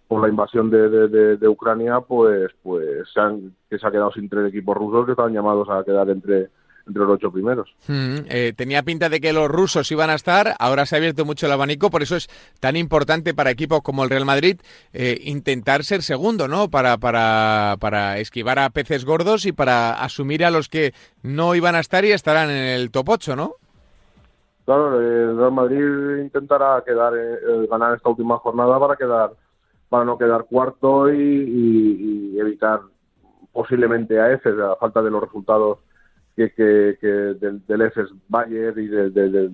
[0.09, 3.91] por la invasión de, de, de, de Ucrania, pues, pues se han, que se ha
[3.91, 6.49] quedado sin tres equipos rusos que estaban llamados a quedar entre,
[6.87, 7.69] entre los ocho primeros.
[7.87, 11.25] Mm, eh, tenía pinta de que los rusos iban a estar, ahora se ha abierto
[11.25, 12.27] mucho el abanico, por eso es
[12.59, 14.59] tan importante para equipos como el Real Madrid
[14.93, 16.71] eh, intentar ser segundo, ¿no?
[16.71, 21.75] Para, para, para esquivar a peces gordos y para asumir a los que no iban
[21.75, 23.53] a estar y estarán en el top 8, ¿no?
[24.65, 29.33] Claro, el Real Madrid intentará quedar, eh, ganar esta última jornada para quedar
[29.89, 32.81] para no quedar cuarto y, y, evitar
[33.51, 35.79] posiblemente a EFES, a falta de los resultados
[36.35, 39.51] que, que, del, del EFES Bayern y de,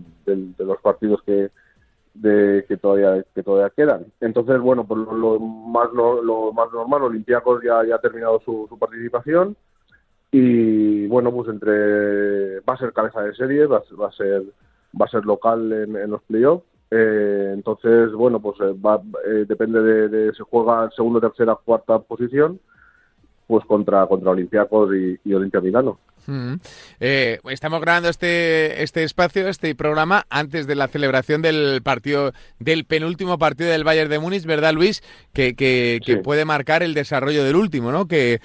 [0.60, 1.50] los partidos que
[2.22, 4.06] que todavía que todavía quedan.
[4.22, 8.68] Entonces, bueno, pues lo, lo más lo, lo, más normal, Olympiacos ya, ha terminado su,
[8.70, 9.58] su participación
[10.32, 14.44] y bueno, pues entre va a ser cabeza de serie, va, va a ser
[15.00, 16.66] va a ser local en, en los playoffs
[16.98, 22.00] eh, entonces, bueno, pues eh, va, eh, depende de, de, se juega segunda, tercera, cuarta
[22.00, 22.60] posición,
[23.48, 26.00] pues contra contra Olympiacos y, y Olimpia Milano.
[26.28, 26.56] Mm.
[27.00, 32.86] Eh, estamos grabando este este espacio, este programa antes de la celebración del partido del
[32.86, 35.04] penúltimo partido del Bayern de Múnich, ¿verdad, Luis?
[35.34, 38.08] Que, que, puede marcar el desarrollo del último, ¿no?
[38.08, 38.40] Que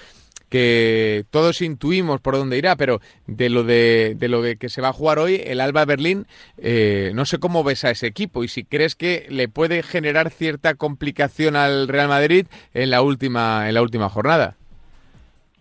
[0.51, 4.81] que todos intuimos por dónde irá, pero de lo de, de lo de que se
[4.81, 6.27] va a jugar hoy, el Alba Berlín,
[6.57, 10.29] eh, no sé cómo ves a ese equipo y si crees que le puede generar
[10.29, 14.57] cierta complicación al Real Madrid en la última, en la última jornada.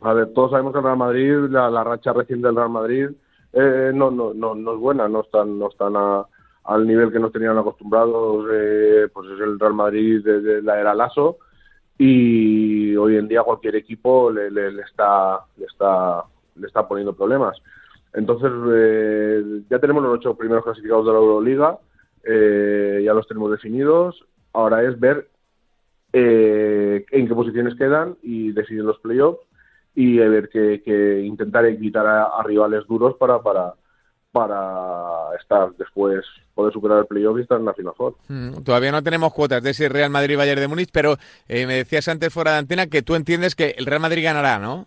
[0.02, 3.10] A ver, todos sabemos que el Real Madrid, la, racha reciente del Real Madrid
[3.52, 6.26] eh, no, no, no, no es buena, no están, no están a,
[6.64, 10.80] al nivel que nos tenían acostumbrados, eh, pues es el Real Madrid de, de la
[10.80, 11.38] era Lasso
[12.02, 16.24] y hoy en día cualquier equipo le, le, le está, le, está,
[16.56, 17.60] le está poniendo problemas.
[18.14, 21.78] Entonces, eh, ya tenemos los ocho primeros clasificados de la Euroliga,
[22.24, 24.24] eh, ya los tenemos definidos.
[24.54, 25.28] Ahora es ver
[26.14, 29.46] eh, en qué posiciones quedan y decidir los playoffs
[29.94, 33.74] y ver que, que intentar evitar a, a, rivales duros para, para,
[34.32, 36.24] para estar después,
[36.54, 38.14] poder superar el playoff y estar en la final four.
[38.28, 41.16] Mm, todavía no tenemos cuotas de ese Real Madrid-Bayern de Múnich, pero
[41.48, 44.58] eh, me decías antes fuera de antena que tú entiendes que el Real Madrid ganará,
[44.58, 44.86] ¿no?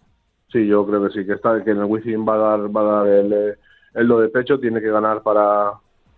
[0.51, 2.81] Sí, yo creo que sí, que está que en el Wifi va a dar, va
[2.81, 3.57] a dar el, eh,
[3.95, 5.73] el do de pecho, tiene que ganar para,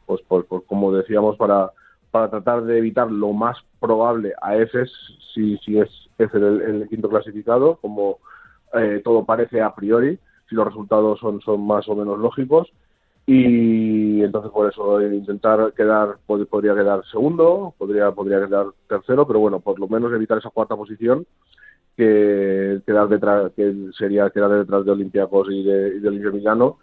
[0.06, 1.72] pues, por, por, como decíamos, para,
[2.12, 4.92] para tratar de evitar lo más probable a EFES,
[5.34, 8.20] si, si es EFES el, el quinto clasificado, como
[8.74, 10.20] eh, todo parece a priori,
[10.50, 12.72] si los resultados son, son más o menos lógicos.
[13.28, 19.60] Y entonces por eso intentar quedar, podría quedar segundo, podría, podría quedar tercero, pero bueno,
[19.60, 21.26] por lo menos evitar esa cuarta posición
[21.98, 26.78] que quedar detrás, que sería quedar detrás de Olympiacos y de, y de Olimpia Milano.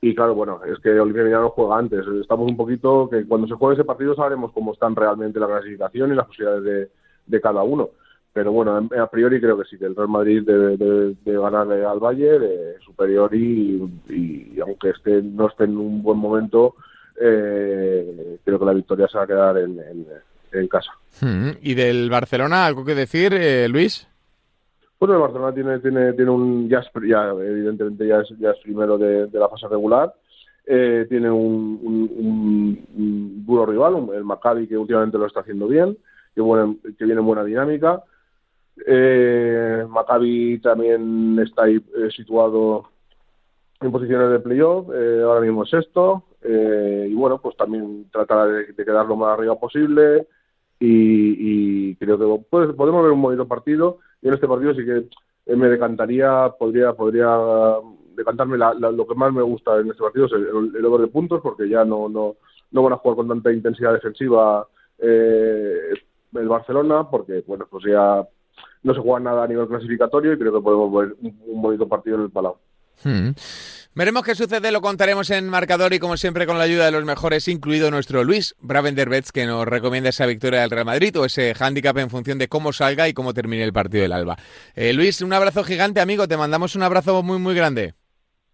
[0.00, 2.06] Y claro, bueno, es que Olimpia Milano juega antes.
[2.20, 6.12] Estamos un poquito que cuando se juegue ese partido sabremos cómo están realmente la clasificación
[6.12, 6.90] y las posibilidades de,
[7.26, 7.90] de cada uno
[8.32, 11.98] pero bueno, a priori creo que sí, que el Real Madrid debe, de ganarle al
[11.98, 16.76] Bayern eh, superior y, y, aunque esté, no esté en un buen momento,
[17.20, 19.80] eh, creo que la victoria se va a quedar en,
[20.52, 20.92] en, casa.
[21.20, 21.50] Hmm.
[21.60, 24.06] ¿Y del Barcelona algo que decir, eh, Luis?
[25.00, 28.96] Bueno, el Barcelona tiene, tiene, tiene un, ya, ya evidentemente ya es, ya es primero
[28.96, 30.14] de, la fase regular,
[30.66, 31.80] eh, tiene un,
[32.94, 35.96] un, duro rival, el Maccabi que últimamente lo está haciendo bien,
[36.34, 38.02] que, bueno, que viene en buena dinámica,
[38.86, 42.88] eh, Maccabi también está ahí eh, situado
[43.80, 48.48] en posiciones de playoff, eh, ahora mismo es sexto, eh, y bueno, pues también tratar
[48.48, 50.26] de, quedar lo más arriba posible,
[50.78, 55.56] y, creo que pues, podemos ver un bonito partido, y en este partido sí que
[55.56, 57.36] me decantaría, podría, podría
[58.14, 61.40] decantarme lo que más me gusta en este partido es el, el over de puntos,
[61.42, 62.36] porque ya no, no,
[62.70, 64.66] no van a jugar con tanta intensidad defensiva
[64.98, 68.26] el Barcelona, porque bueno, pues ya
[68.82, 72.16] no se juega nada a nivel clasificatorio y creo que podemos ver un, bonito partido
[72.16, 72.56] en el Palau.
[73.02, 73.30] Hmm.
[73.94, 77.04] Veremos qué sucede, lo contaremos en marcador y como siempre con la ayuda de los
[77.04, 81.54] mejores, incluido nuestro Luis Bravenderbets, que nos recomienda esa victoria del Real Madrid o ese
[81.54, 84.36] hándicap en función de cómo salga y cómo termine el partido del Alba.
[84.76, 87.94] Eh, Luis, un abrazo gigante, amigo, te mandamos un abrazo muy, muy grande.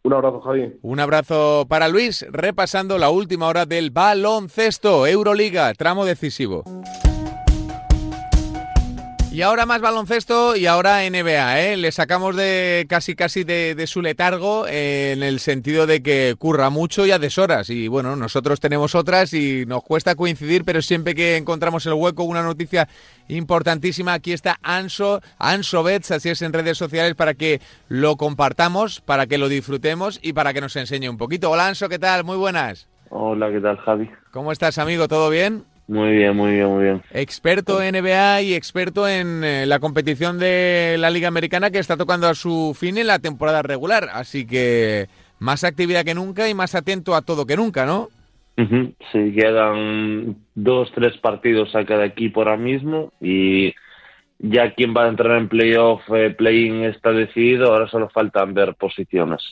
[0.04, 0.72] Un abrazo, Javi.
[0.82, 6.64] Un abrazo para Luis, repasando la última hora del baloncesto, Euroliga, tramo decisivo.
[9.36, 11.76] Y ahora más baloncesto y ahora NBA, ¿eh?
[11.76, 16.70] Le sacamos de casi casi de, su letargo eh, en el sentido de que curra
[16.70, 17.68] mucho y a deshoras.
[17.68, 22.24] Y bueno, nosotros tenemos otras y nos cuesta coincidir, pero siempre que encontramos el hueco,
[22.24, 22.88] una noticia
[23.28, 27.60] importantísima, aquí está Anso, Anso Bets, así es en redes sociales, para que
[27.90, 31.50] lo compartamos, para que lo disfrutemos y para que nos enseñe un poquito.
[31.50, 32.24] Hola Anso, ¿qué tal?
[32.24, 32.88] Muy buenas.
[33.10, 34.10] Hola, ¿qué tal Javi?
[34.30, 35.08] ¿Cómo estás, amigo?
[35.08, 35.75] ¿Todo bien?
[35.88, 37.02] Muy bien, muy bien, muy bien.
[37.12, 41.96] Experto en NBA y experto en eh, la competición de la Liga Americana que está
[41.96, 44.08] tocando a su fin en la temporada regular.
[44.12, 45.06] Así que
[45.38, 48.08] más actividad que nunca y más atento a todo que nunca, ¿no?
[49.12, 53.74] Sí, quedan dos, tres partidos a cada equipo ahora mismo y
[54.38, 58.74] ya quien va a entrar en playoff, eh, play-in está decidido, ahora solo faltan ver
[58.74, 59.42] posiciones.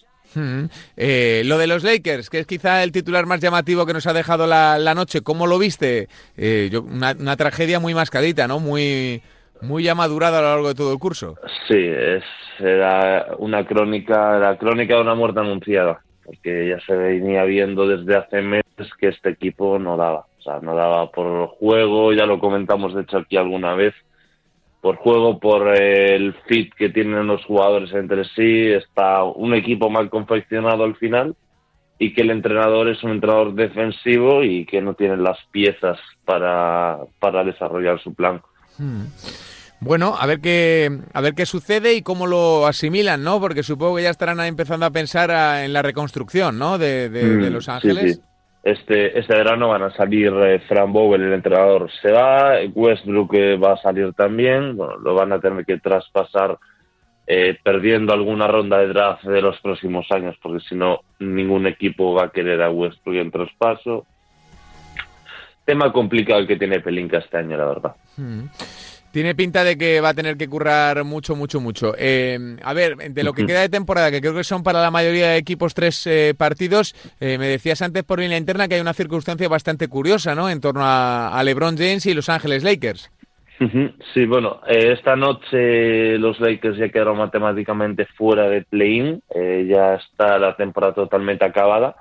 [0.97, 4.13] Eh, lo de los Lakers, que es quizá el titular más llamativo que nos ha
[4.13, 6.09] dejado la, noche, ¿cómo lo viste?
[6.37, 8.61] Eh, una, tragedia muy mascadita, ¿no?
[8.61, 9.23] Muy,
[9.61, 11.37] muy ya madurada a lo largo de todo el curso.
[11.69, 12.25] Sí, es,
[12.59, 18.17] era una crónica, la crónica de una muerte anunciada, porque ya se venía viendo desde
[18.17, 20.27] hace meses que este equipo no daba.
[20.39, 23.95] O sea, no daba por juego, ya lo comentamos de hecho aquí alguna vez
[24.85, 30.11] por juego, por el fit que tienen los jugadores entre sí, está un equipo mal
[30.11, 31.35] confeccionado al final
[31.99, 36.99] y que el entrenador es un entrenador defensivo y que no tiene las piezas para,
[37.19, 38.43] para desarrollar su plan.
[38.77, 39.05] Hmm.
[39.81, 43.41] Bueno, a ver qué a ver qué sucede y cómo lo asimilan, ¿no?
[43.41, 46.77] Porque supongo que ya estarán empezando a pensar en la reconstrucción, ¿no?
[46.77, 48.21] De, de, hmm, Los Ángeles
[48.65, 53.57] este, este verano van a salir eh, Fran Bowen, el entrenador, se va, Westbrook eh,
[53.57, 56.59] va a salir también, lo van a tener que traspasar
[57.27, 62.15] eh, perdiendo alguna ronda de draft de los próximos años, porque si no, ningún equipo
[62.15, 64.07] va a querer a Westbrook en traspaso.
[65.67, 67.97] Tema complicado el que tiene Pelinka este año, la verdad.
[68.17, 68.45] Hmm.
[69.15, 71.95] Tiene pinta de que va a tener que currar mucho, mucho, mucho.
[71.97, 74.91] Eh, a ver, de lo que queda de temporada, que creo que son para la
[74.91, 78.81] mayoría de equipos tres eh, partidos, eh, me decías antes por línea interna que hay
[78.81, 80.51] una circunstancia bastante curiosa, ¿no?
[80.51, 83.09] En torno a, LeBron James y Los Ángeles Lakers.
[84.13, 90.57] Sí, bueno, esta noche los Lakers ya quedaron matemáticamente fuera de play-in, ya está la
[90.57, 91.95] temporada totalmente acabada,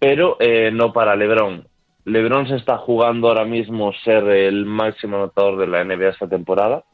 [0.00, 0.36] pero
[0.72, 1.64] no para LeBron.
[2.04, 6.84] LeBron se está jugando ahora mismo ser el máximo anotador de la NBA esta temporada,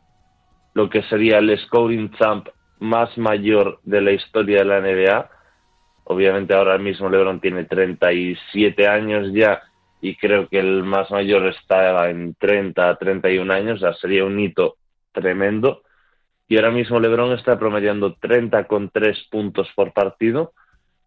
[0.74, 2.48] lo que sería el scoring champ
[2.80, 5.30] más mayor de la historia de la NBA.
[6.05, 9.62] Obviamente ahora mismo LeBron tiene 37 años ya
[10.00, 14.38] y creo que el más mayor está en 30, 31 años, o sea, sería un
[14.38, 14.76] hito
[15.12, 15.82] tremendo.
[16.46, 20.52] Y ahora mismo LeBron está promediando 30,3 puntos por partido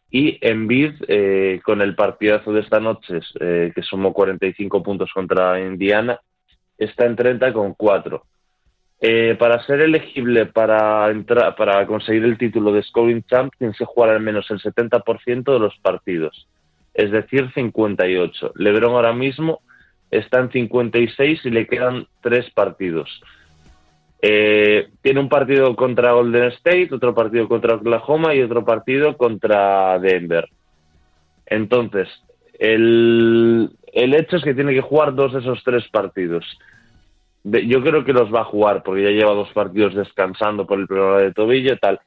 [0.10, 5.60] y Embiid, eh, con el partidazo de esta noche, eh, que sumó 45 puntos contra
[5.60, 6.20] Indiana,
[6.78, 8.24] está en 30 con 4.
[9.00, 13.86] Eh, para ser elegible para entrar, para conseguir el título de Scoring Champ, tienes que
[13.86, 16.48] jugar al menos el 70% de los partidos,
[16.94, 18.54] es decir, 58.
[18.56, 19.62] LeBron ahora mismo
[20.10, 23.22] está en 56 y le quedan tres partidos.
[24.22, 30.00] Eh, tiene un partido contra Golden State, otro partido contra Oklahoma y otro partido contra
[30.00, 30.50] Denver.
[31.46, 32.08] Entonces,
[32.60, 36.46] el, el hecho es que tiene que jugar dos de esos tres partidos.
[37.44, 40.88] yo creo que los va a jugar porque ya lleva dos partidos descansando por el
[40.88, 42.00] problema de tobillo y tal.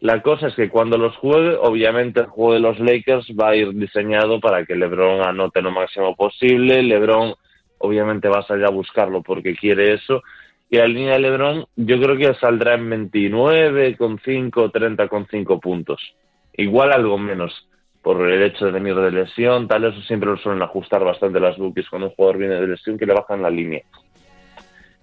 [0.00, 3.56] La cosa es que cuando los juegue, obviamente el juego de los Lakers va a
[3.56, 6.82] ir diseñado para que LeBron anote lo máximo posible.
[6.84, 7.34] LeBron
[7.78, 10.22] obviamente va a salir a buscarlo porque quiere eso.
[10.70, 15.26] Y la línea de LeBron yo creo que saldrá en 29 con 5, 30 con
[15.26, 16.14] 5 puntos.
[16.52, 17.68] Igual algo menos
[18.02, 21.56] por el hecho de venir de lesión, tal, eso siempre lo suelen ajustar bastante las
[21.56, 23.82] bookies cuando un jugador viene de lesión que le bajan la línea.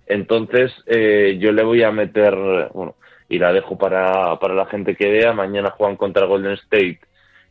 [0.08, 2.36] Entonces, eh, yo le voy a meter,
[2.74, 2.96] bueno,
[3.28, 5.34] y la dejo para, para la gente que vea.
[5.34, 7.00] Mañana juegan contra Golden State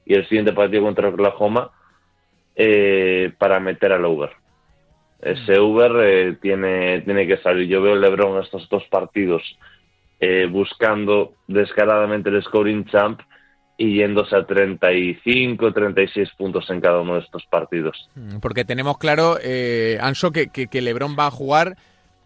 [0.06, 1.70] y el siguiente partido contra Oklahoma
[2.54, 4.30] eh, para meter al over.
[5.20, 7.68] Ese over eh, tiene, tiene que salir.
[7.68, 9.42] Yo veo LeBron estos dos partidos
[10.20, 13.20] eh, buscando descaradamente el scoring champ
[13.76, 18.08] y yéndose a 35, 36 puntos en cada uno de estos partidos.
[18.14, 21.76] Mm, porque tenemos claro, eh, Anso, que, que, que LeBron va a jugar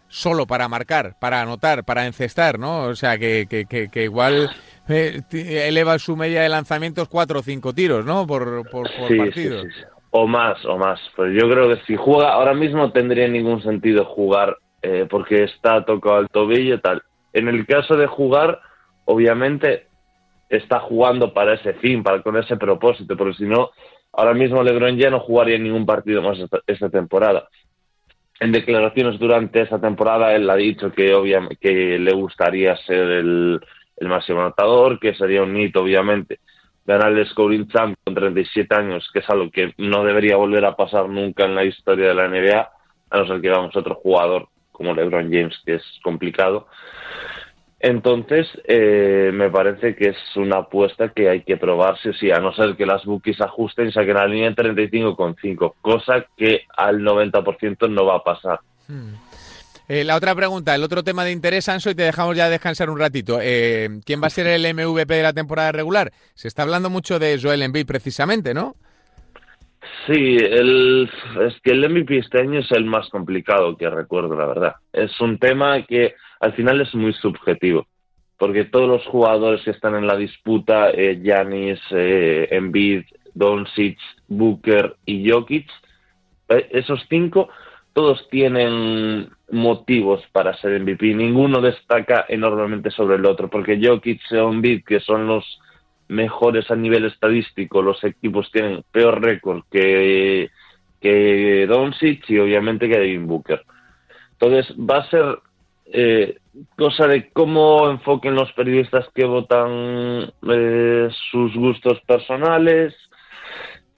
[0.09, 2.85] solo para marcar, para anotar, para encestar, ¿no?
[2.85, 4.51] O sea, que, que, igual
[4.89, 8.27] eh, eleva su media de lanzamientos cuatro o cinco tiros, ¿no?
[8.27, 9.63] Por, por, partido.
[9.63, 11.01] Sí, sí, o más, o más.
[11.17, 15.85] Pues yo creo que si juega, ahora mismo tendría ningún sentido jugar eh, porque está
[15.85, 17.03] tocado al tobillo y tal.
[17.33, 18.61] En el caso de jugar,
[19.05, 19.87] obviamente
[20.49, 23.71] está jugando para ese fin, para con ese propósito, porque si no,
[24.13, 27.49] ahora mismo LeBron ya no jugaría ningún partido más esta temporada
[28.41, 33.61] en declaraciones durante esta temporada él ha dicho que obviamente que le gustaría ser el,
[34.03, 36.39] máximo anotador, que sería un hito obviamente
[36.89, 40.75] ganar el scoring champ con 37 años, que es algo que no debería volver a
[40.75, 42.71] pasar nunca en la historia de la NBA,
[43.11, 46.67] a no ser que vamos otro jugador como LeBron James, que es complicado.
[47.79, 52.55] Entonces, eh, me parece que es una apuesta que hay que probarse, sí, a no
[52.55, 57.91] ser que las bookies ajusten y saquen la línea en 35,5, cosa que al 90%
[57.91, 58.61] no va a pasar.
[58.89, 59.28] Hmm.
[59.89, 62.91] Eh, la otra pregunta, el otro tema de interés, Anso, y te dejamos ya descansar
[62.91, 63.39] un ratito.
[63.41, 66.13] Eh, ¿Quién va a ser el MVP de la temporada regular?
[66.35, 68.75] Se está hablando mucho de Joel Embiid precisamente, ¿no?
[70.07, 71.11] Sí, el,
[71.47, 74.75] es que el MVP este año es el más complicado que recuerdo, la verdad.
[74.93, 77.87] Es un tema que al final es muy subjetivo,
[78.37, 84.97] porque todos los jugadores que están en la disputa, eh, Giannis, eh, Embiid, Doncic, Booker
[85.07, 85.69] y Jokic,
[86.49, 87.49] eh, esos cinco,
[87.93, 91.15] todos tienen motivos para ser MVP.
[91.15, 95.61] Ninguno destaca enormemente sobre el otro, porque Jokic y Embiid, que son los
[96.09, 100.51] mejores a nivel estadístico, los equipos tienen peor récord que,
[101.01, 103.63] que Doncic y obviamente que Devin Booker.
[104.33, 105.39] Entonces va a ser
[105.93, 106.39] eh,
[106.77, 112.95] cosa de cómo enfoquen los periodistas que votan eh, sus gustos personales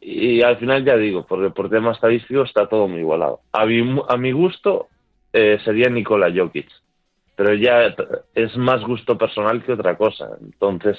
[0.01, 3.41] y al final ya digo, porque por tema estadístico está todo muy igualado.
[3.53, 4.89] A mi, a mi gusto
[5.33, 6.68] eh, sería Nikola Jokic,
[7.37, 7.95] pero ya
[8.35, 10.28] es más gusto personal que otra cosa.
[10.41, 10.99] Entonces,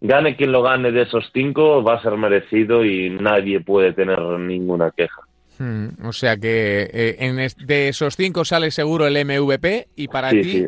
[0.00, 4.18] gane quien lo gane de esos cinco, va a ser merecido y nadie puede tener
[4.20, 5.22] ninguna queja.
[5.58, 10.30] Hmm, o sea que eh, en de esos cinco sale seguro el MVP y para
[10.30, 10.66] ti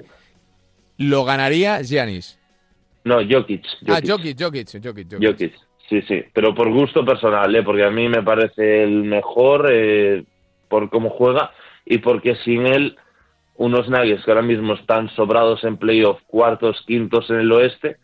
[0.99, 2.39] lo ganaría Giannis.
[3.05, 5.55] No, Jokic, Ah, Jokic, Jokic, Jokic, Jokic.
[5.89, 7.63] Sí, sí, pero por gusto personal, ¿eh?
[7.63, 10.25] porque a mí me parece el mejor eh,
[10.69, 11.53] por cómo juega
[11.85, 12.97] y porque sin él
[13.57, 17.99] unos Nuggets que ahora mismo están sobrados en playoff, cuartos, quintos en el oeste,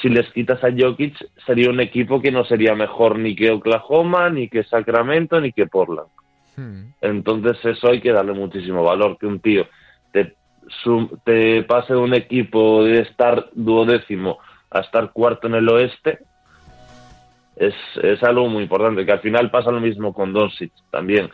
[0.00, 4.30] si les quitas a Jokic, sería un equipo que no sería mejor ni que Oklahoma,
[4.30, 6.08] ni que Sacramento, ni que Portland.
[6.56, 6.92] Hmm.
[7.02, 9.66] Entonces eso hay que darle muchísimo valor, que un tío
[10.12, 10.34] te,
[11.24, 14.38] te pase de un equipo de estar duodécimo
[14.70, 16.20] a estar cuarto en el oeste,
[17.56, 21.30] es, es algo muy importante, que al final pasa lo mismo con Doncic también.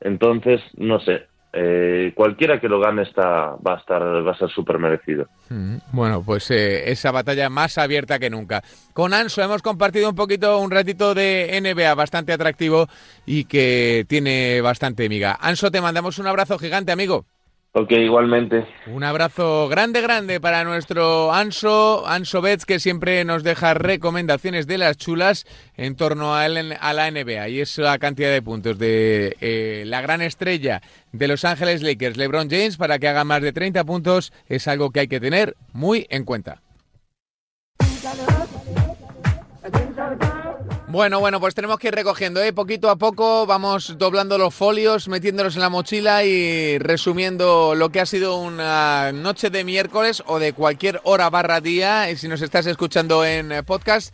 [0.00, 4.48] Entonces, no sé, eh, cualquiera que lo gane está, va a estar va a ser
[4.50, 5.26] súper merecido.
[5.48, 8.62] Mm, bueno, pues eh, esa batalla más abierta que nunca.
[8.92, 12.86] Con Anso hemos compartido un poquito, un ratito de NBA bastante atractivo
[13.26, 15.36] y que tiene bastante miga.
[15.40, 17.26] Anso, te mandamos un abrazo gigante, amigo.
[17.72, 18.66] Ok, igualmente.
[18.88, 24.76] Un abrazo grande, grande para nuestro Anso, Anso Betts, que siempre nos deja recomendaciones de
[24.76, 25.46] las chulas
[25.76, 27.48] en torno a, la NBA.
[27.48, 32.16] Y es la cantidad de puntos de eh, la gran estrella de Los Ángeles Lakers,
[32.16, 35.54] LeBron James, para que haga más de 30 puntos, es algo que hay que tener
[35.72, 36.60] muy en cuenta.
[40.90, 42.52] Bueno, bueno, pues tenemos que ir recogiendo, ¿eh?
[42.52, 48.00] Poquito a poco vamos doblando los folios, metiéndolos en la mochila y resumiendo lo que
[48.00, 52.42] ha sido una noche de miércoles o de cualquier hora barra día, y si nos
[52.42, 54.12] estás escuchando en podcast,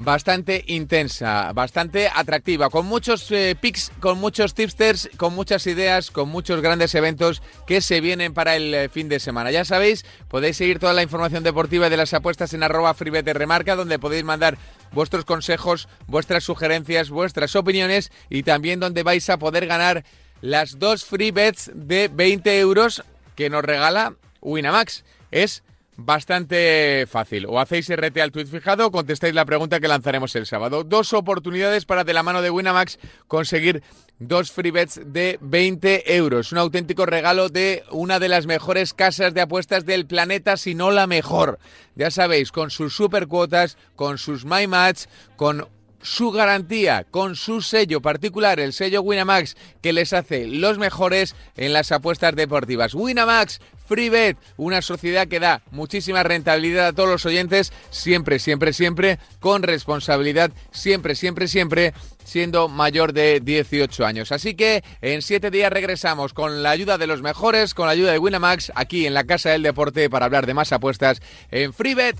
[0.00, 6.30] bastante intensa, bastante atractiva, con muchos eh, pics, con muchos tipsters, con muchas ideas, con
[6.30, 9.50] muchos grandes eventos que se vienen para el eh, fin de semana.
[9.50, 13.98] Ya sabéis, podéis seguir toda la información deportiva de las apuestas en arroba remarca, donde
[13.98, 14.56] podéis mandar
[14.92, 20.04] vuestros consejos, vuestras sugerencias, vuestras opiniones y también donde vais a poder ganar
[20.40, 23.04] las dos free bets de 20 euros
[23.36, 25.04] que nos regala Winamax.
[25.30, 25.62] Es
[26.04, 27.46] bastante fácil.
[27.46, 30.84] O hacéis RT al tweet fijado o contestáis la pregunta que lanzaremos el sábado.
[30.84, 32.98] Dos oportunidades para de la mano de Winamax
[33.28, 33.82] conseguir
[34.18, 36.52] dos free bets de 20 euros.
[36.52, 40.90] Un auténtico regalo de una de las mejores casas de apuestas del planeta, si no
[40.90, 41.58] la mejor.
[41.96, 45.68] Ya sabéis, con sus super cuotas, con sus My Match, con
[46.02, 51.72] su garantía, con su sello particular, el sello Winamax, que les hace los mejores en
[51.72, 52.94] las apuestas deportivas.
[52.94, 59.18] Winamax, FreeBet, una sociedad que da muchísima rentabilidad a todos los oyentes, siempre, siempre, siempre,
[59.40, 61.92] con responsabilidad, siempre, siempre, siempre,
[62.24, 64.32] siendo mayor de 18 años.
[64.32, 68.12] Así que en siete días regresamos con la ayuda de los mejores, con la ayuda
[68.12, 71.20] de Winamax, aquí en la Casa del Deporte para hablar de más apuestas
[71.50, 72.16] en FreeBet.